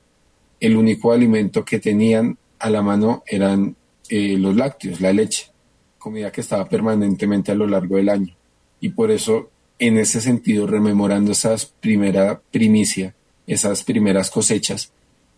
el 0.60 0.76
único 0.76 1.12
alimento 1.12 1.64
que 1.64 1.78
tenían 1.78 2.38
a 2.58 2.70
la 2.70 2.82
mano 2.82 3.22
eran 3.26 3.76
eh, 4.08 4.36
los 4.38 4.54
lácteos, 4.54 5.00
la 5.00 5.12
leche, 5.12 5.50
comida 5.98 6.30
que 6.30 6.42
estaba 6.42 6.68
permanentemente 6.68 7.52
a 7.52 7.54
lo 7.54 7.66
largo 7.66 7.96
del 7.96 8.08
año. 8.08 8.34
Y 8.80 8.90
por 8.90 9.10
eso, 9.10 9.50
en 9.78 9.98
ese 9.98 10.20
sentido, 10.20 10.66
rememorando 10.66 11.32
esas 11.32 11.66
primera 11.66 12.40
primicia, 12.50 13.14
esas 13.46 13.84
primeras 13.84 14.30
cosechas, 14.30 14.92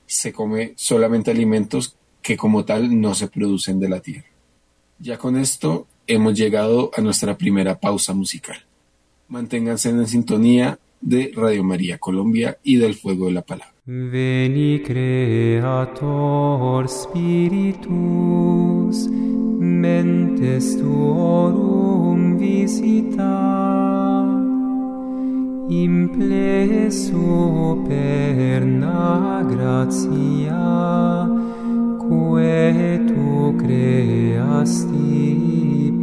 se 0.07 0.33
come 0.33 0.73
solamente 0.77 1.31
alimentos 1.31 1.97
que 2.21 2.37
como 2.37 2.65
tal 2.65 3.01
no 3.01 3.15
se 3.15 3.29
producen 3.29 3.79
de 3.79 3.89
la 3.89 4.01
tierra. 4.01 4.29
Ya 4.99 5.19
con 5.19 5.37
esto 5.37 5.87
hemos 6.07 6.35
llegado 6.35 6.91
a 6.97 7.01
nuestra 7.01 7.37
primera 7.37 7.79
pausa 7.79 8.13
musical. 8.13 8.68
Manténganse 9.29 9.91
en 9.91 10.07
sintonía 10.07 10.79
de 11.01 11.33
Radio 11.35 11.63
María 11.63 11.99
Colombia 11.99 12.59
y 12.63 12.77
del 12.77 12.95
Fuego 12.95 13.27
de 13.27 13.33
la 13.33 13.43
Palabra. 13.43 13.75
Veni 13.85 14.81
Creator 14.83 16.89
Spiritus, 16.89 17.87
mentes 19.09 20.79
tuorum 20.79 22.39
visita, 22.39 24.25
imple 25.69 26.91
superna 26.91 28.27
gratia, 29.51 31.29
quae 32.09 32.93
tu 33.09 33.29
creasti 33.61 35.13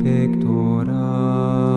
pectora. 0.02 1.10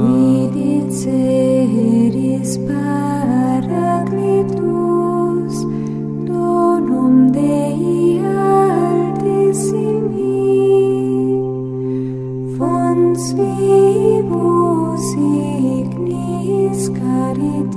Quid 0.04 0.52
diceris 0.54 2.50
paraclitus 2.68 5.54
donum 6.28 7.14
Dei 7.32 8.20
altissimi 8.20 10.36
fons 12.56 13.22
vivus 13.38 15.06
ignis 15.16 16.80
carit 16.98 17.67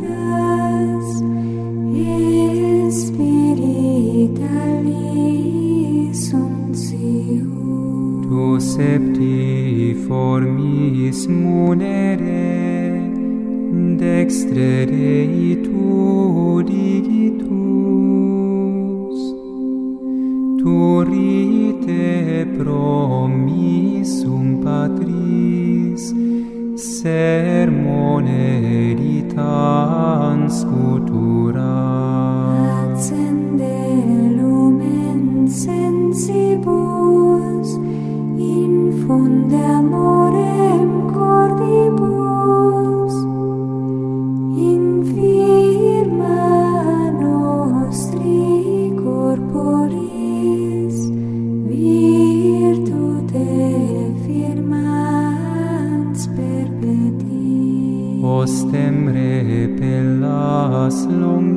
septi 8.62 9.96
formis 10.08 11.20
munere 11.26 13.10
dextre 14.02 14.86
rei 14.92 15.58
tu 15.66 16.62
digitus 16.70 17.50
turite 20.62 22.06
promissum 22.58 24.46
patris 24.64 26.04
sermone 26.76 28.46
ritans 29.02 30.54
scutura 30.62 31.74
accende 32.84 33.76
lumen 34.38 35.22
sensibus 35.50 36.81
Loslung 60.82 61.51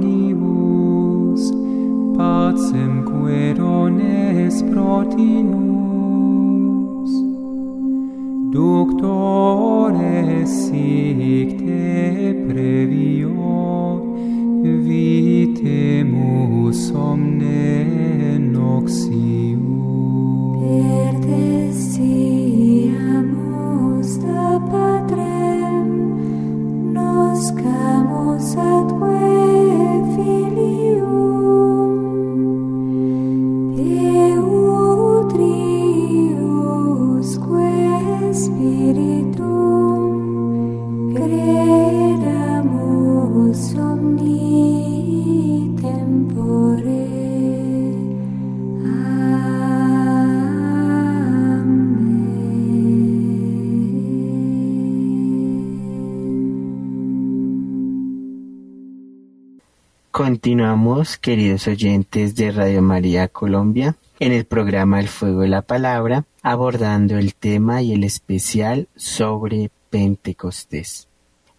Continuamos, 60.16 61.18
queridos 61.18 61.66
oyentes 61.66 62.36
de 62.36 62.52
Radio 62.52 62.82
María 62.82 63.26
Colombia, 63.26 63.96
en 64.20 64.30
el 64.30 64.44
programa 64.44 65.00
El 65.00 65.08
Fuego 65.08 65.40
de 65.40 65.48
la 65.48 65.62
Palabra, 65.62 66.24
abordando 66.40 67.18
el 67.18 67.34
tema 67.34 67.82
y 67.82 67.94
el 67.94 68.04
especial 68.04 68.86
sobre 68.94 69.72
Pentecostés. 69.90 71.08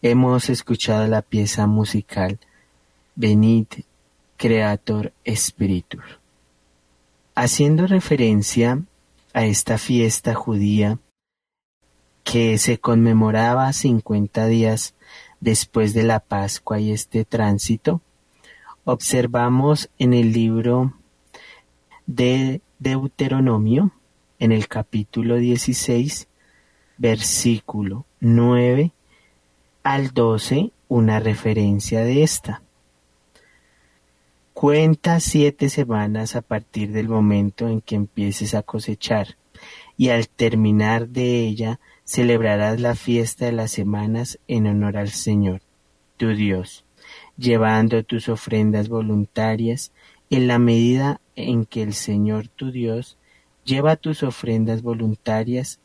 Hemos 0.02 0.50
escuchado 0.50 1.06
la 1.10 1.22
pieza 1.22 1.68
musical 1.68 2.40
Venid 3.16 3.68
Creator 4.38 5.12
Spiritus. 5.28 6.06
Haciendo 7.36 7.88
referencia 7.88 8.82
a 9.34 9.46
esta 9.46 9.78
fiesta 9.78 10.34
judía 10.34 10.98
que 12.24 12.58
se 12.58 12.78
conmemoraba 12.78 13.74
50 13.74 14.48
días 14.48 14.96
después 15.42 15.94
de 15.94 16.04
la 16.04 16.22
Pascua 16.22 16.80
y 16.80 16.94
este 16.94 17.26
tránsito, 17.26 18.00
observamos 18.86 19.90
en 19.98 20.14
el 20.14 20.32
libro 20.32 20.94
de 22.06 22.62
Deuteronomio, 22.78 23.92
en 24.38 24.52
el 24.52 24.68
capítulo 24.68 25.38
16, 25.38 26.28
versículo 26.98 28.06
9 28.20 28.92
al 29.84 30.12
12, 30.14 30.72
una 30.88 31.20
referencia 31.20 32.02
de 32.02 32.22
esta. 32.24 32.62
Cuenta 34.54 35.20
siete 35.20 35.70
semanas 35.70 36.36
a 36.36 36.42
partir 36.42 36.92
del 36.92 37.10
momento 37.10 37.68
en 37.68 37.82
que 37.82 37.96
empieces 37.96 38.54
a 38.54 38.62
cosechar, 38.62 39.36
y 39.98 40.10
al 40.10 40.30
terminar 40.30 41.10
de 41.10 41.40
ella 41.40 41.80
celebrarás 42.04 42.80
la 42.80 42.94
fiesta 42.94 43.46
de 43.46 43.52
las 43.52 43.72
semanas 43.72 44.38
en 44.48 44.68
honor 44.68 44.98
al 44.98 45.10
Señor, 45.10 45.62
tu 46.18 46.30
Dios, 46.30 46.85
llevando 47.38 48.04
tus 48.04 48.30
ofrendas 48.30 48.90
voluntarias 48.90 49.92
en 50.30 50.48
la 50.48 50.60
medida 50.60 51.20
en 51.36 51.66
que 51.66 51.84
el 51.84 51.94
Señor 51.94 52.48
tu 52.48 52.72
Dios 52.72 53.18
lleva 53.64 53.96
tus 53.96 54.24
ofrendas 54.24 54.82
voluntarias 54.82 55.80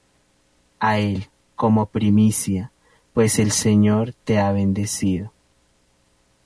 a 0.79 0.99
Él 0.99 1.27
como 1.57 1.87
primicia, 1.87 2.73
pues 3.13 3.39
el 3.39 3.51
Señor 3.51 4.15
te 4.25 4.39
ha 4.39 4.53
bendecido. 4.53 5.33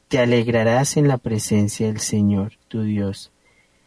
Te 0.08 0.18
alegrarás 0.18 0.96
en 0.96 1.08
la 1.08 1.18
presencia 1.18 1.86
del 1.86 2.00
Señor 2.00 2.52
tu 2.68 2.82
Dios, 2.82 3.30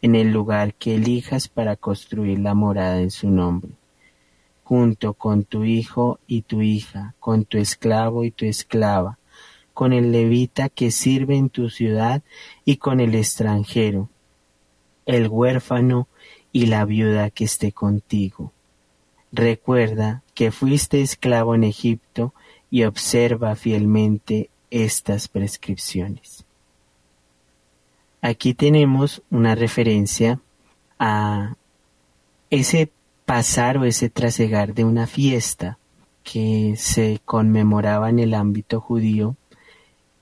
en 0.01 0.15
el 0.15 0.31
lugar 0.31 0.73
que 0.73 0.95
elijas 0.95 1.47
para 1.47 1.75
construir 1.75 2.39
la 2.39 2.53
morada 2.53 3.01
en 3.01 3.11
su 3.11 3.29
nombre, 3.29 3.71
junto 4.63 5.13
con 5.13 5.43
tu 5.43 5.63
hijo 5.63 6.19
y 6.27 6.43
tu 6.43 6.61
hija, 6.61 7.15
con 7.19 7.45
tu 7.45 7.57
esclavo 7.57 8.23
y 8.23 8.31
tu 8.31 8.45
esclava, 8.45 9.17
con 9.77 9.93
el 9.93 10.11
levita 10.11 10.69
que 10.69 10.89
sirve 10.89 11.35
en 11.35 11.51
tu 11.51 11.69
ciudad 11.69 12.23
y 12.65 12.77
con 12.77 12.99
el 12.99 13.13
extranjero, 13.13 14.09
el 15.05 15.27
huérfano 15.27 16.07
y 16.51 16.65
la 16.65 16.83
viuda 16.83 17.29
que 17.29 17.43
esté 17.43 17.71
contigo. 17.73 18.53
Recuerda 19.31 20.23
que 20.33 20.49
fuiste 20.49 21.03
esclavo 21.03 21.53
en 21.53 21.63
Egipto 21.63 22.33
y 22.71 22.85
observa 22.85 23.55
fielmente 23.55 24.49
estas 24.71 25.27
prescripciones. 25.27 26.43
Aquí 28.23 28.55
tenemos 28.55 29.21
una 29.29 29.53
referencia 29.53 30.39
a 30.97 31.55
ese 32.49 32.89
pasar 33.25 33.77
o 33.77 33.85
ese 33.85 34.09
trasegar 34.09 34.73
de 34.73 34.85
una 34.85 35.05
fiesta 35.05 35.77
que 36.23 36.73
se 36.77 37.21
conmemoraba 37.25 38.09
en 38.09 38.17
el 38.17 38.33
ámbito 38.33 38.81
judío 38.81 39.35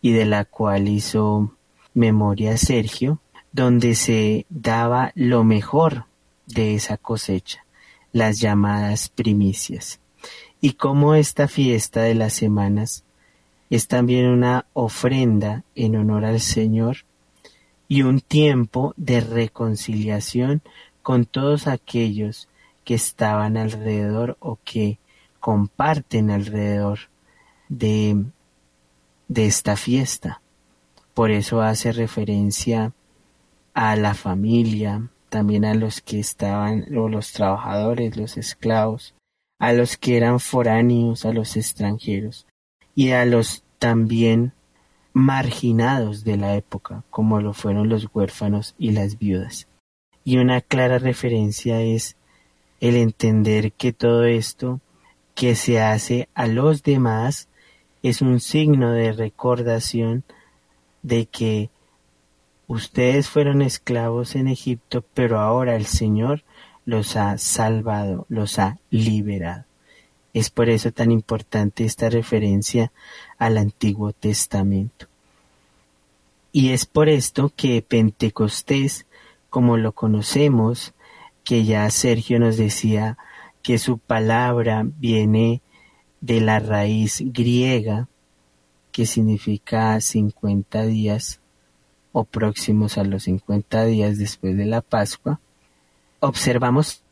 y 0.06 0.12
de 0.12 0.26
la 0.26 0.46
cual 0.46 0.88
hizo 0.88 1.52
memoria 1.96 2.58
Sergio, 2.58 3.22
donde 3.52 3.96
se 3.96 4.46
daba 4.50 5.12
lo 5.16 5.44
mejor 5.44 6.06
de 6.46 6.76
esa 6.76 6.98
cosecha, 6.98 7.66
las 8.12 8.40
llamadas 8.40 9.10
primicias. 9.10 10.00
Y 10.62 10.74
como 10.74 11.16
esta 11.16 11.48
fiesta 11.48 12.04
de 12.04 12.14
las 12.14 12.34
semanas 12.34 13.04
es 13.72 13.88
también 13.88 14.28
una 14.28 14.68
ofrenda 14.74 15.64
en 15.74 15.96
honor 15.96 16.24
al 16.24 16.40
Señor 16.40 16.98
y 17.88 18.04
un 18.04 18.22
tiempo 18.22 18.94
de 18.98 19.22
reconciliación 19.22 20.62
con 21.02 21.26
todos 21.26 21.66
aquellos 21.66 22.48
que 22.84 22.94
estaban 22.94 23.58
alrededor 23.58 24.38
o 24.40 24.60
que 24.64 25.00
comparten 25.40 26.30
alrededor 26.30 27.00
de, 27.70 28.24
de 29.28 29.46
esta 29.46 29.76
fiesta. 29.76 30.42
Por 31.14 31.32
eso 31.32 31.62
hace 31.62 31.92
referencia 31.92 32.94
a 33.74 33.96
la 33.96 34.14
familia, 34.14 35.10
también 35.30 35.66
a 35.66 35.74
los 35.74 36.02
que 36.02 36.20
estaban, 36.20 36.86
o 36.96 37.10
los 37.10 37.32
trabajadores, 37.32 38.18
los 38.18 38.38
esclavos, 38.38 39.14
a 39.60 39.74
los 39.74 39.98
que 39.98 40.18
eran 40.18 40.40
foráneos, 40.40 41.26
a 41.26 41.34
los 41.34 41.56
extranjeros, 41.58 42.46
y 42.96 43.12
a 43.12 43.26
los 43.26 43.64
también 43.80 44.54
marginados 45.14 46.24
de 46.24 46.38
la 46.38 46.56
época, 46.56 47.04
como 47.10 47.40
lo 47.40 47.54
fueron 47.54 47.88
los 47.88 48.08
huérfanos 48.14 48.76
y 48.78 48.92
las 48.92 49.18
viudas. 49.18 49.68
Y 50.24 50.38
una 50.38 50.62
clara 50.62 51.00
referencia 51.00 51.82
es 51.82 52.18
el 52.82 52.98
entender 52.98 53.72
que 53.72 53.94
todo 53.94 54.26
esto 54.26 54.82
que 55.34 55.56
se 55.56 55.82
hace 55.82 56.30
a 56.34 56.48
los 56.48 56.84
demás 56.84 57.48
es 58.10 58.22
un 58.22 58.40
signo 58.40 58.92
de 58.92 59.12
recordación 59.12 60.24
de 61.02 61.26
que 61.26 61.70
Ustedes 62.68 63.30
fueron 63.30 63.62
esclavos 63.62 64.36
en 64.36 64.48
Egipto, 64.48 65.04
pero 65.14 65.40
ahora 65.40 65.76
el 65.76 65.86
Señor 65.86 66.44
los 66.84 67.16
ha 67.16 67.38
salvado, 67.38 68.26
los 68.28 68.58
ha 68.58 68.80
liberado. 68.90 69.66
Es 70.34 70.50
por 70.50 70.70
eso 70.70 70.92
tan 70.92 71.12
importante 71.12 71.86
esta 71.86 72.10
referencia 72.10 72.92
al 73.38 73.58
Antiguo 73.58 74.14
Testamento. 74.14 75.06
Y 76.52 76.72
es 76.72 76.86
por 76.86 77.08
esto 77.08 77.52
que 77.56 77.84
Pentecostés, 77.84 79.06
como 79.50 79.78
lo 79.78 79.92
conocemos, 79.92 80.94
que 81.44 81.66
ya 81.66 81.90
Sergio 81.92 82.40
nos 82.40 82.58
decía 82.58 83.18
que 83.62 83.78
su 83.78 84.00
palabra 84.00 84.84
viene 84.98 85.62
de 86.26 86.42
la 86.42 86.58
raíz 86.58 87.22
griega, 87.24 88.08
que 88.92 89.06
significa 89.06 90.02
cincuenta 90.02 90.84
días, 90.84 91.40
o 92.14 92.24
próximos 92.24 92.98
a 92.98 93.04
los 93.04 93.24
50 93.24 93.86
días 93.86 94.18
después 94.18 94.58
de 94.58 94.66
la 94.66 94.82
Pascua, 94.82 95.40
observamos 96.22 97.04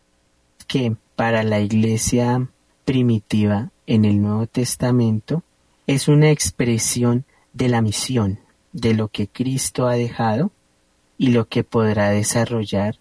que 0.65 0.95
para 1.15 1.43
la 1.43 1.59
iglesia 1.59 2.49
primitiva 2.85 3.69
en 3.85 4.05
el 4.05 4.19
Nuevo 4.19 4.47
Testamento 4.47 5.43
es 5.85 6.07
una 6.07 6.31
expresión 6.31 7.25
de 7.51 7.67
la 7.67 7.81
misión, 7.81 8.39
de 8.71 8.95
lo 8.95 9.09
que 9.09 9.27
Cristo 9.27 9.87
ha 9.87 9.93
dejado 9.93 10.51
y 11.19 11.27
lo 11.27 11.45
que 11.45 11.63
podrá 11.63 12.09
desarrollar 12.09 12.95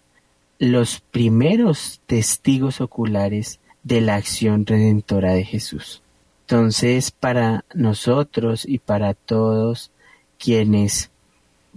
los 0.59 0.99
primeros 0.99 2.01
testigos 2.05 2.81
oculares 2.81 3.59
de 3.81 4.01
la 4.01 4.15
acción 4.15 4.67
redentora 4.67 5.33
de 5.33 5.43
Jesús. 5.43 6.02
Entonces, 6.47 7.11
para 7.11 7.63
nosotros 7.73 8.65
y 8.67 8.79
para 8.79 9.13
todos 9.13 9.91
quienes 10.37 11.09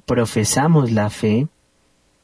profesamos 0.07 0.91
la 0.91 1.09
fe, 1.09 1.47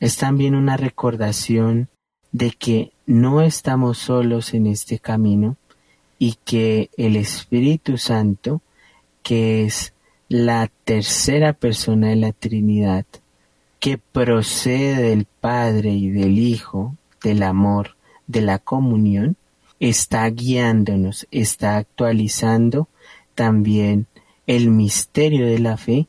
es 0.01 0.17
también 0.17 0.57
una 0.57 0.77
recordación 0.77 1.89
de 2.33 2.51
que 2.51 2.93
no 3.07 3.43
estamos 3.43 3.99
solos 3.99 4.55
en 4.55 4.67
este 4.67 4.99
camino 4.99 5.57
y 6.19 6.37
que 6.45 6.91
el 6.97 7.15
Espíritu 7.15 7.97
Santo, 7.97 8.61
que 9.23 9.65
es 9.65 9.95
la 10.29 10.69
tercera 10.85 11.53
persona 11.53 12.09
de 12.09 12.17
la 12.17 12.33
Trinidad, 12.33 13.05
que 13.79 13.99
procede 13.99 15.01
del 15.11 15.27
Padre 15.27 15.91
y 15.91 16.11
del 16.11 16.39
Hijo, 16.39 16.97
del 17.23 17.45
amor, 17.45 17.97
de 18.27 18.41
la 18.41 18.59
comunión, 18.59 19.37
está 19.83 20.31
guiándonos, 20.31 21.27
está 21.33 21.77
actualizando 21.77 22.87
también 23.35 24.07
el 24.47 24.71
misterio 24.71 25.45
de 25.45 25.59
la 25.59 25.77
fe 25.77 26.07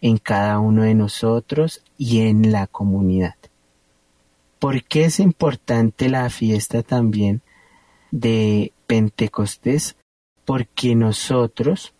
en 0.00 0.16
cada 0.18 0.60
uno 0.60 0.84
de 0.84 0.94
nosotros 0.94 1.82
y 1.98 2.20
en 2.20 2.52
la 2.52 2.68
comunidad. 2.68 3.34
¿Por 4.60 4.84
qué 4.84 5.06
es 5.06 5.18
importante 5.18 6.08
la 6.08 6.30
fiesta 6.30 6.84
también 6.84 7.42
de 8.12 8.72
Pentecostés? 8.86 9.96
Porque 10.44 10.94
nosotros 10.94 11.92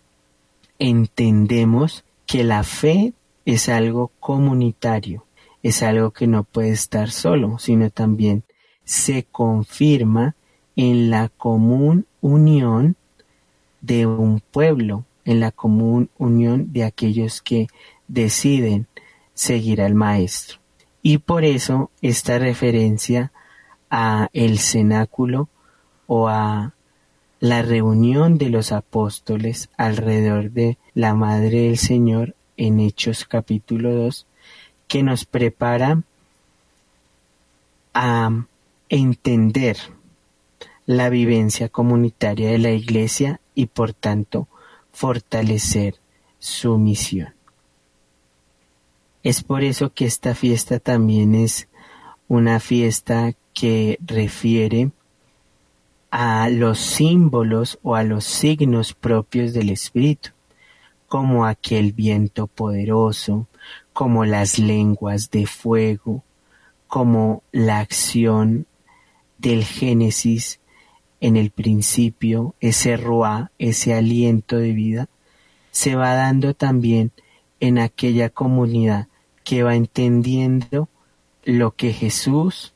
entendemos 0.79 2.05
que 2.25 2.45
la 2.45 2.63
fe 2.63 3.15
es 3.45 3.69
algo 3.69 4.13
comunitario, 4.21 5.27
es 5.65 5.83
algo 5.83 6.13
que 6.13 6.29
no 6.29 6.45
puede 6.45 6.71
estar 6.71 7.11
solo, 7.11 7.59
sino 7.59 7.91
también 7.91 8.45
se 8.85 9.25
confirma 9.25 10.37
en 10.83 11.11
la 11.11 11.29
común 11.29 12.07
unión 12.23 12.97
de 13.83 14.07
un 14.07 14.41
pueblo, 14.41 15.05
en 15.27 15.39
la 15.39 15.51
común 15.51 16.09
unión 16.17 16.73
de 16.73 16.85
aquellos 16.85 17.43
que 17.43 17.67
deciden 18.09 18.87
seguir 19.35 19.83
al 19.83 19.95
Maestro. 19.95 20.59
Y 21.03 21.19
por 21.19 21.45
eso 21.45 21.91
esta 22.01 22.39
referencia 22.39 23.31
a 23.91 24.31
el 24.33 24.59
cenáculo 24.59 25.51
o 26.07 26.29
a 26.29 26.73
la 27.41 27.61
reunión 27.61 28.39
de 28.39 28.49
los 28.49 28.73
apóstoles 28.73 29.69
alrededor 29.77 30.51
de 30.51 30.79
la 30.95 31.13
Madre 31.13 31.65
del 31.65 31.77
Señor 31.77 32.35
en 32.57 32.81
Hechos 32.81 33.27
capítulo 33.27 33.95
2, 33.95 34.27
que 34.89 35.03
nos 35.03 35.27
prepara 35.27 36.03
a 37.93 38.31
entender 38.89 39.77
la 40.91 41.09
vivencia 41.09 41.69
comunitaria 41.69 42.51
de 42.51 42.59
la 42.59 42.73
Iglesia 42.73 43.41
y 43.55 43.67
por 43.67 43.93
tanto 43.93 44.49
fortalecer 44.91 46.01
su 46.41 46.79
misión. 46.79 47.33
Es 49.23 49.45
por 49.45 49.63
eso 49.63 49.93
que 49.95 50.05
esta 50.05 50.35
fiesta 50.35 50.81
también 50.81 51.37
es 51.37 51.69
una 52.27 52.59
fiesta 52.59 53.35
que 53.55 54.01
refiere 54.05 54.91
a 56.11 56.49
los 56.49 56.81
símbolos 56.81 57.79
o 57.85 57.95
a 57.95 58.03
los 58.03 58.25
signos 58.25 58.93
propios 58.93 59.53
del 59.53 59.71
Espíritu, 59.71 60.31
como 61.07 61.47
aquel 61.47 61.93
viento 61.93 62.49
poderoso, 62.49 63.47
como 63.93 64.25
las 64.25 64.59
lenguas 64.59 65.31
de 65.31 65.47
fuego, 65.47 66.25
como 66.89 67.45
la 67.53 67.79
acción 67.79 68.67
del 69.39 69.65
Génesis 69.65 70.60
en 71.21 71.37
el 71.37 71.51
principio, 71.51 72.55
ese 72.61 72.97
roá, 72.97 73.51
ese 73.59 73.95
aliento 73.95 74.57
de 74.57 74.73
vida, 74.73 75.09
se 75.71 75.95
va 75.95 76.15
dando 76.15 76.55
también 76.55 77.13
en 77.61 77.79
aquella 77.79 78.31
comunidad 78.31 79.09
que 79.45 79.63
va 79.63 79.75
entendiendo 79.75 80.89
lo 81.45 81.73
que 81.73 81.93
Jesús 81.93 82.73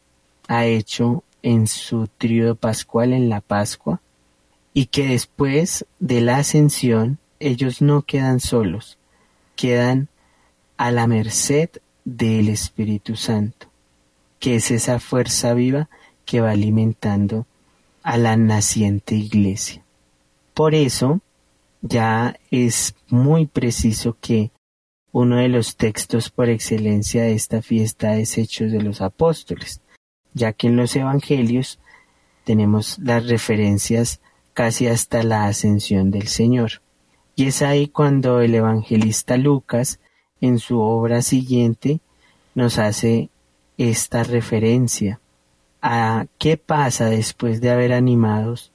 ha 0.48 0.66
hecho 0.66 1.24
en 1.42 1.66
su 1.66 2.08
tríodo 2.18 2.54
pascual 2.54 3.12
en 3.12 3.28
la 3.28 3.40
Pascua 3.40 4.00
y 4.72 4.86
que 4.86 5.06
después 5.06 5.86
de 5.98 6.20
la 6.20 6.38
ascensión 6.38 7.18
ellos 7.38 7.80
no 7.82 8.02
quedan 8.02 8.40
solos, 8.40 8.98
quedan 9.56 10.08
a 10.76 10.90
la 10.90 11.06
merced 11.06 11.70
del 12.04 12.48
Espíritu 12.48 13.16
Santo, 13.16 13.68
que 14.38 14.56
es 14.56 14.70
esa 14.70 14.98
fuerza 14.98 15.54
viva 15.54 15.88
que 16.24 16.40
va 16.40 16.50
alimentando 16.50 17.46
a 18.04 18.18
la 18.18 18.36
naciente 18.36 19.16
iglesia. 19.16 19.82
Por 20.52 20.74
eso, 20.74 21.20
ya 21.80 22.38
es 22.50 22.94
muy 23.08 23.46
preciso 23.46 24.16
que 24.20 24.52
uno 25.10 25.38
de 25.38 25.48
los 25.48 25.76
textos 25.76 26.30
por 26.30 26.48
excelencia 26.48 27.22
de 27.22 27.32
esta 27.32 27.62
fiesta 27.62 28.16
es 28.16 28.36
Hechos 28.36 28.70
de 28.70 28.82
los 28.82 29.00
Apóstoles, 29.00 29.80
ya 30.34 30.52
que 30.52 30.66
en 30.66 30.76
los 30.76 30.94
Evangelios 30.94 31.80
tenemos 32.44 32.98
las 32.98 33.26
referencias 33.26 34.20
casi 34.52 34.86
hasta 34.86 35.22
la 35.22 35.46
ascensión 35.46 36.10
del 36.10 36.28
Señor. 36.28 36.82
Y 37.34 37.46
es 37.46 37.62
ahí 37.62 37.88
cuando 37.88 38.40
el 38.40 38.54
evangelista 38.54 39.36
Lucas, 39.36 39.98
en 40.40 40.58
su 40.58 40.78
obra 40.78 41.22
siguiente, 41.22 42.00
nos 42.54 42.78
hace 42.78 43.30
esta 43.76 44.22
referencia 44.22 45.20
a 45.86 46.28
qué 46.38 46.56
pasa 46.56 47.10
después 47.10 47.60
de 47.60 47.70
haber 47.70 47.92
animados 47.92 48.72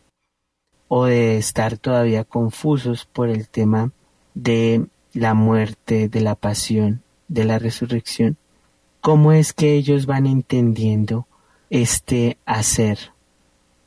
o 0.87 1.05
de 1.05 1.37
estar 1.37 1.75
todavía 1.79 2.23
confusos 2.23 3.05
por 3.05 3.29
el 3.29 3.49
tema 3.49 3.91
de 4.35 4.85
la 5.13 5.33
muerte, 5.33 6.07
de 6.07 6.21
la 6.21 6.35
pasión, 6.35 7.01
de 7.27 7.45
la 7.45 7.57
resurrección, 7.57 8.37
cómo 9.01 9.31
es 9.31 9.53
que 9.53 9.73
ellos 9.73 10.05
van 10.05 10.27
entendiendo 10.27 11.25
este 11.71 12.37
hacer 12.45 12.99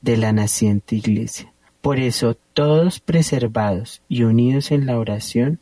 de 0.00 0.16
la 0.16 0.32
naciente 0.32 0.96
iglesia. 0.96 1.52
Por 1.80 2.00
eso 2.00 2.36
todos 2.54 2.98
preservados 2.98 4.02
y 4.08 4.24
unidos 4.24 4.72
en 4.72 4.84
la 4.84 4.98
oración 4.98 5.60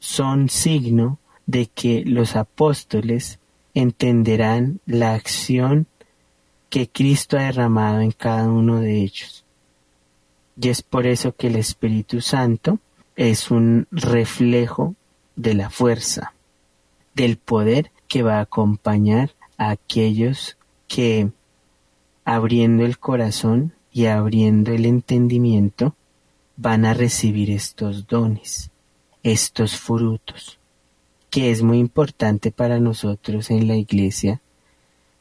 son 0.00 0.48
signo 0.48 1.20
de 1.46 1.66
que 1.66 2.02
los 2.04 2.34
apóstoles 2.34 3.38
entenderán 3.72 4.80
la 4.84 5.14
acción 5.14 5.86
que 6.70 6.88
Cristo 6.88 7.38
ha 7.38 7.42
derramado 7.42 8.00
en 8.00 8.12
cada 8.12 8.48
uno 8.48 8.80
de 8.80 9.02
ellos. 9.02 9.44
Y 10.60 10.68
es 10.68 10.82
por 10.82 11.06
eso 11.06 11.34
que 11.34 11.46
el 11.46 11.56
Espíritu 11.56 12.20
Santo 12.20 12.78
es 13.16 13.50
un 13.50 13.86
reflejo 13.90 14.94
de 15.36 15.54
la 15.54 15.70
fuerza, 15.70 16.34
del 17.14 17.36
poder 17.38 17.90
que 18.06 18.22
va 18.22 18.38
a 18.38 18.42
acompañar 18.42 19.30
a 19.56 19.70
aquellos 19.70 20.56
que, 20.86 21.30
abriendo 22.24 22.84
el 22.84 22.98
corazón, 22.98 23.72
y 23.98 24.06
abriendo 24.06 24.72
el 24.72 24.86
entendimiento, 24.86 25.94
van 26.56 26.84
a 26.84 26.94
recibir 26.94 27.50
estos 27.50 28.06
dones, 28.06 28.70
estos 29.24 29.76
frutos, 29.76 30.60
que 31.30 31.50
es 31.50 31.62
muy 31.62 31.78
importante 31.78 32.52
para 32.52 32.78
nosotros 32.78 33.50
en 33.50 33.66
la 33.66 33.74
iglesia, 33.74 34.40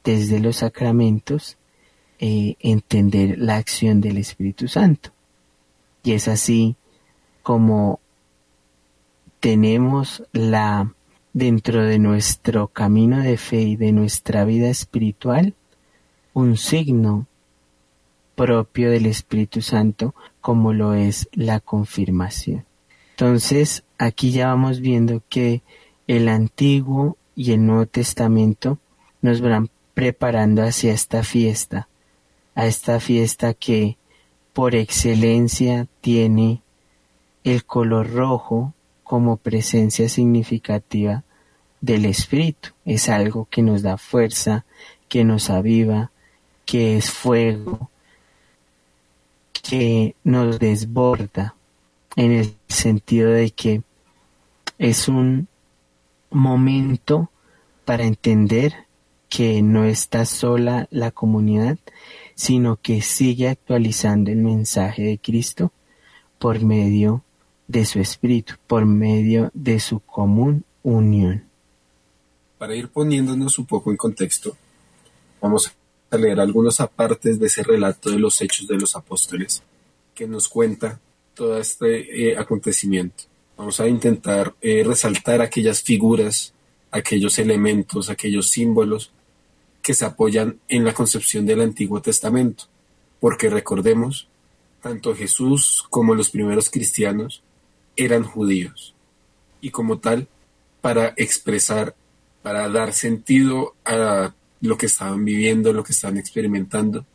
desde 0.08 0.40
los 0.40 0.56
sacramentos, 0.56 1.58
eh, 2.20 2.56
entender 2.62 3.38
la 3.38 3.58
acción 3.58 4.00
del 4.00 4.18
Espíritu 4.18 4.70
Santo. 4.70 5.10
Y 6.02 6.14
es 6.14 6.30
así 6.30 6.78
como 7.44 8.00
tenemos 9.42 10.24
la 10.32 10.94
dentro 11.34 11.84
de 11.84 12.00
nuestro 12.00 12.70
camino 12.70 13.20
de 13.20 13.36
fe 13.36 13.62
y 13.64 13.76
de 13.76 13.92
nuestra 13.92 14.46
vida 14.46 14.70
espiritual 14.70 15.56
un 16.34 16.56
signo 16.56 17.28
propio 18.36 18.90
del 18.90 19.08
Espíritu 19.08 19.62
Santo 19.62 20.16
como 20.40 20.72
lo 20.72 20.94
es 20.94 21.28
la 21.34 21.60
confirmación. 21.60 22.64
Entonces, 23.10 23.84
aquí 23.98 24.32
ya 24.32 24.48
vamos 24.48 24.80
viendo 24.80 25.22
que 25.28 25.64
el 26.08 26.30
Antiguo 26.30 27.18
y 27.36 27.52
el 27.52 27.66
Nuevo 27.66 27.88
Testamento 27.88 28.80
nos 29.22 29.42
van 29.42 29.70
preparando 29.98 30.62
hacia 30.62 30.94
esta 30.94 31.24
fiesta, 31.24 31.88
a 32.54 32.68
esta 32.68 33.00
fiesta 33.00 33.56
que 33.56 33.98
por 34.54 34.76
excelencia 34.76 35.88
tiene 36.02 36.62
el 37.44 37.66
color 37.66 38.14
rojo 38.14 38.76
como 39.04 39.38
presencia 39.38 40.08
significativa 40.08 41.24
del 41.82 42.06
Espíritu. 42.06 42.70
Es 42.86 43.10
algo 43.10 43.48
que 43.50 43.64
nos 43.64 43.82
da 43.82 43.98
fuerza, 43.98 44.66
que 45.10 45.24
nos 45.24 45.50
aviva, 45.50 46.12
que 46.64 46.98
es 46.98 47.10
fuego, 47.10 47.90
que 49.52 50.14
nos 50.24 50.60
desborda 50.60 51.56
en 52.16 52.34
el 52.34 52.54
sentido 52.68 53.32
de 53.32 53.50
que 53.50 53.82
es 54.78 55.08
un 55.08 55.48
momento 56.30 57.32
para 57.84 58.04
entender 58.04 58.87
que 59.30 59.62
no 59.62 59.86
está 59.86 60.26
sola 60.26 60.88
la 60.92 61.12
comunidad, 61.12 61.78
sino 62.36 62.78
que 62.78 63.02
sigue 63.02 63.50
actualizando 63.50 64.32
el 64.32 64.38
mensaje 64.38 65.04
de 65.04 65.18
Cristo 65.18 65.72
por 66.40 66.64
medio 66.64 67.24
de 67.68 67.86
su 67.86 68.00
espíritu, 68.00 68.54
por 68.68 68.86
medio 68.86 69.50
de 69.54 69.80
su 69.80 70.00
común 70.00 70.64
unión. 70.84 71.44
Para 72.58 72.76
ir 72.76 72.90
poniéndonos 72.90 73.60
un 73.60 73.66
poco 73.66 73.92
en 73.92 73.98
contexto, 73.98 74.56
vamos 75.42 75.72
a 76.10 76.18
leer 76.18 76.40
algunos 76.40 76.80
apartes 76.80 77.40
de 77.40 77.48
ese 77.48 77.64
relato 77.64 78.10
de 78.10 78.20
los 78.20 78.42
hechos 78.42 78.68
de 78.68 78.78
los 78.78 78.96
apóstoles 78.96 79.62
que 80.16 80.28
nos 80.28 80.48
cuenta 80.48 81.00
todo 81.34 81.60
este 81.60 82.32
eh, 82.32 82.38
acontecimiento. 82.38 83.26
Vamos 83.58 83.80
a 83.80 83.88
intentar 83.88 84.56
eh, 84.62 84.84
resaltar 84.86 85.42
aquellas 85.42 85.82
figuras, 85.82 86.54
aquellos 86.92 87.38
elementos, 87.40 88.10
aquellos 88.10 88.50
símbolos 88.50 89.12
que 89.88 89.94
se 89.94 90.04
apoyan 90.04 90.60
en 90.68 90.84
la 90.84 90.94
concepción 90.94 91.46
del 91.46 91.62
Antiguo 91.62 92.02
Testamento, 92.02 92.66
porque 93.22 93.50
recordemos, 93.50 94.28
tanto 94.82 95.16
Jesús 95.16 95.86
como 95.90 96.14
los 96.14 96.30
primeros 96.30 96.70
cristianos 96.70 97.42
eran 97.96 98.26
judíos, 98.26 98.96
y 99.62 99.72
como 99.72 100.00
tal, 100.00 100.28
para 100.82 101.14
expresar, 101.16 101.96
para 102.42 102.68
dar 102.68 102.92
sentido 102.92 103.76
a 103.86 104.36
lo 104.60 104.78
que 104.78 104.88
estaban 104.88 105.24
viviendo, 105.24 105.72
lo 105.72 105.86
que 105.86 105.94
estaban 105.94 106.18
experimentando, 106.18 107.06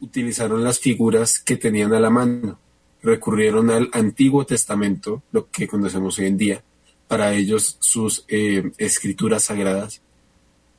utilizaron 0.00 0.64
las 0.64 0.80
figuras 0.80 1.38
que 1.38 1.56
tenían 1.56 1.94
a 1.94 2.00
la 2.00 2.10
mano, 2.10 2.58
recurrieron 3.00 3.70
al 3.70 3.90
Antiguo 3.92 4.44
Testamento, 4.44 5.22
lo 5.30 5.48
que 5.52 5.68
conocemos 5.68 6.18
hoy 6.18 6.26
en 6.26 6.36
día, 6.36 6.64
para 7.06 7.32
ellos 7.32 7.76
sus 7.78 8.24
eh, 8.26 8.72
escrituras 8.76 9.44
sagradas, 9.44 10.02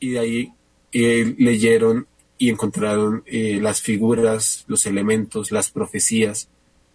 y 0.02 0.10
de 0.10 0.20
ahí 0.20 0.54
eh, 0.92 1.36
leyeron 1.38 2.08
y 2.38 2.50
encontraron 2.50 3.24
eh, 3.26 3.60
las 3.62 3.82
figuras, 3.82 4.64
los 4.68 4.86
elementos, 4.86 5.52
las 5.52 5.70
profecías, 5.72 6.48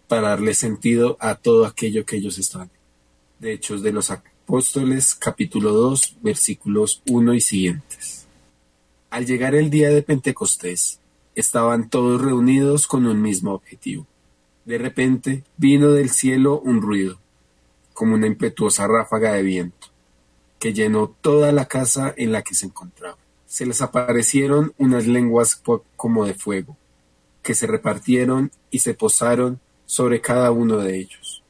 para 0.07 0.29
darle 0.29 0.53
sentido 0.53 1.17
a 1.19 1.35
todo 1.35 1.65
aquello 1.65 2.05
que 2.05 2.17
ellos 2.17 2.37
estaban. 2.37 2.69
De 3.39 3.53
Hechos 3.53 3.81
de 3.81 3.91
los 3.91 4.11
Apóstoles, 4.11 5.15
capítulo 5.15 5.71
2, 5.71 6.17
versículos 6.21 7.01
1 7.07 7.33
y 7.33 7.41
siguientes. 7.41 8.27
Al 9.09 9.25
llegar 9.25 9.55
el 9.55 9.69
día 9.69 9.89
de 9.89 10.01
Pentecostés, 10.01 10.99
estaban 11.35 11.89
todos 11.89 12.21
reunidos 12.21 12.87
con 12.87 13.05
un 13.05 13.21
mismo 13.21 13.53
objetivo. 13.53 14.07
De 14.65 14.77
repente 14.77 15.43
vino 15.57 15.91
del 15.91 16.09
cielo 16.09 16.59
un 16.59 16.81
ruido, 16.81 17.19
como 17.93 18.15
una 18.15 18.27
impetuosa 18.27 18.87
ráfaga 18.87 19.33
de 19.33 19.43
viento, 19.43 19.87
que 20.59 20.73
llenó 20.73 21.15
toda 21.21 21.51
la 21.51 21.67
casa 21.67 22.13
en 22.17 22.31
la 22.31 22.41
que 22.41 22.55
se 22.55 22.65
encontraban. 22.65 23.24
Se 23.55 23.65
les 23.65 23.81
aparecieron 23.81 24.73
unas 24.77 25.07
lenguas 25.07 25.61
como 25.95 26.25
de 26.25 26.33
fuego, 26.33 26.75
que 27.41 27.55
se 27.55 27.67
repartieron 27.67 28.51
y 28.69 28.79
se 28.79 28.95
posaron 28.95 29.61
sobre 29.85 30.19
cada 30.19 30.51
uno 30.51 30.79
de 30.79 30.97
ellos. 30.97 31.41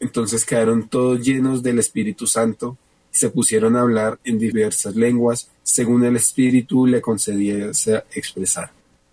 Entonces 0.00 0.44
quedaron 0.44 0.90
todos 0.90 1.22
llenos 1.22 1.62
del 1.62 1.78
Espíritu 1.78 2.26
Santo 2.26 2.76
y 3.10 3.16
se 3.16 3.30
pusieron 3.30 3.74
a 3.74 3.80
hablar 3.80 4.20
en 4.22 4.38
diversas 4.38 4.96
lenguas 4.96 5.50
según 5.62 6.04
el 6.04 6.16
Espíritu 6.16 6.86
le 6.86 7.00
concediese 7.00 8.04
expresar. 8.12 8.72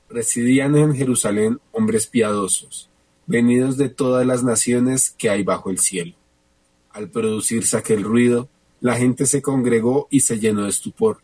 Residían 0.09 0.75
en 0.75 0.97
Jerusalén 0.97 1.61
hombres 1.71 2.07
piadosos, 2.07 2.89
venidos 3.25 3.77
de 3.77 3.87
todas 3.87 4.27
las 4.27 4.43
naciones 4.43 5.11
que 5.11 5.29
hay 5.29 5.43
bajo 5.43 5.69
el 5.69 5.79
cielo. 5.79 6.13
Al 6.89 7.09
producirse 7.09 7.77
aquel 7.77 8.03
ruido, 8.03 8.49
la 8.81 8.97
gente 8.97 9.25
se 9.25 9.41
congregó 9.41 10.09
y 10.11 10.19
se 10.19 10.39
llenó 10.39 10.63
de 10.63 10.69
estupor, 10.71 11.21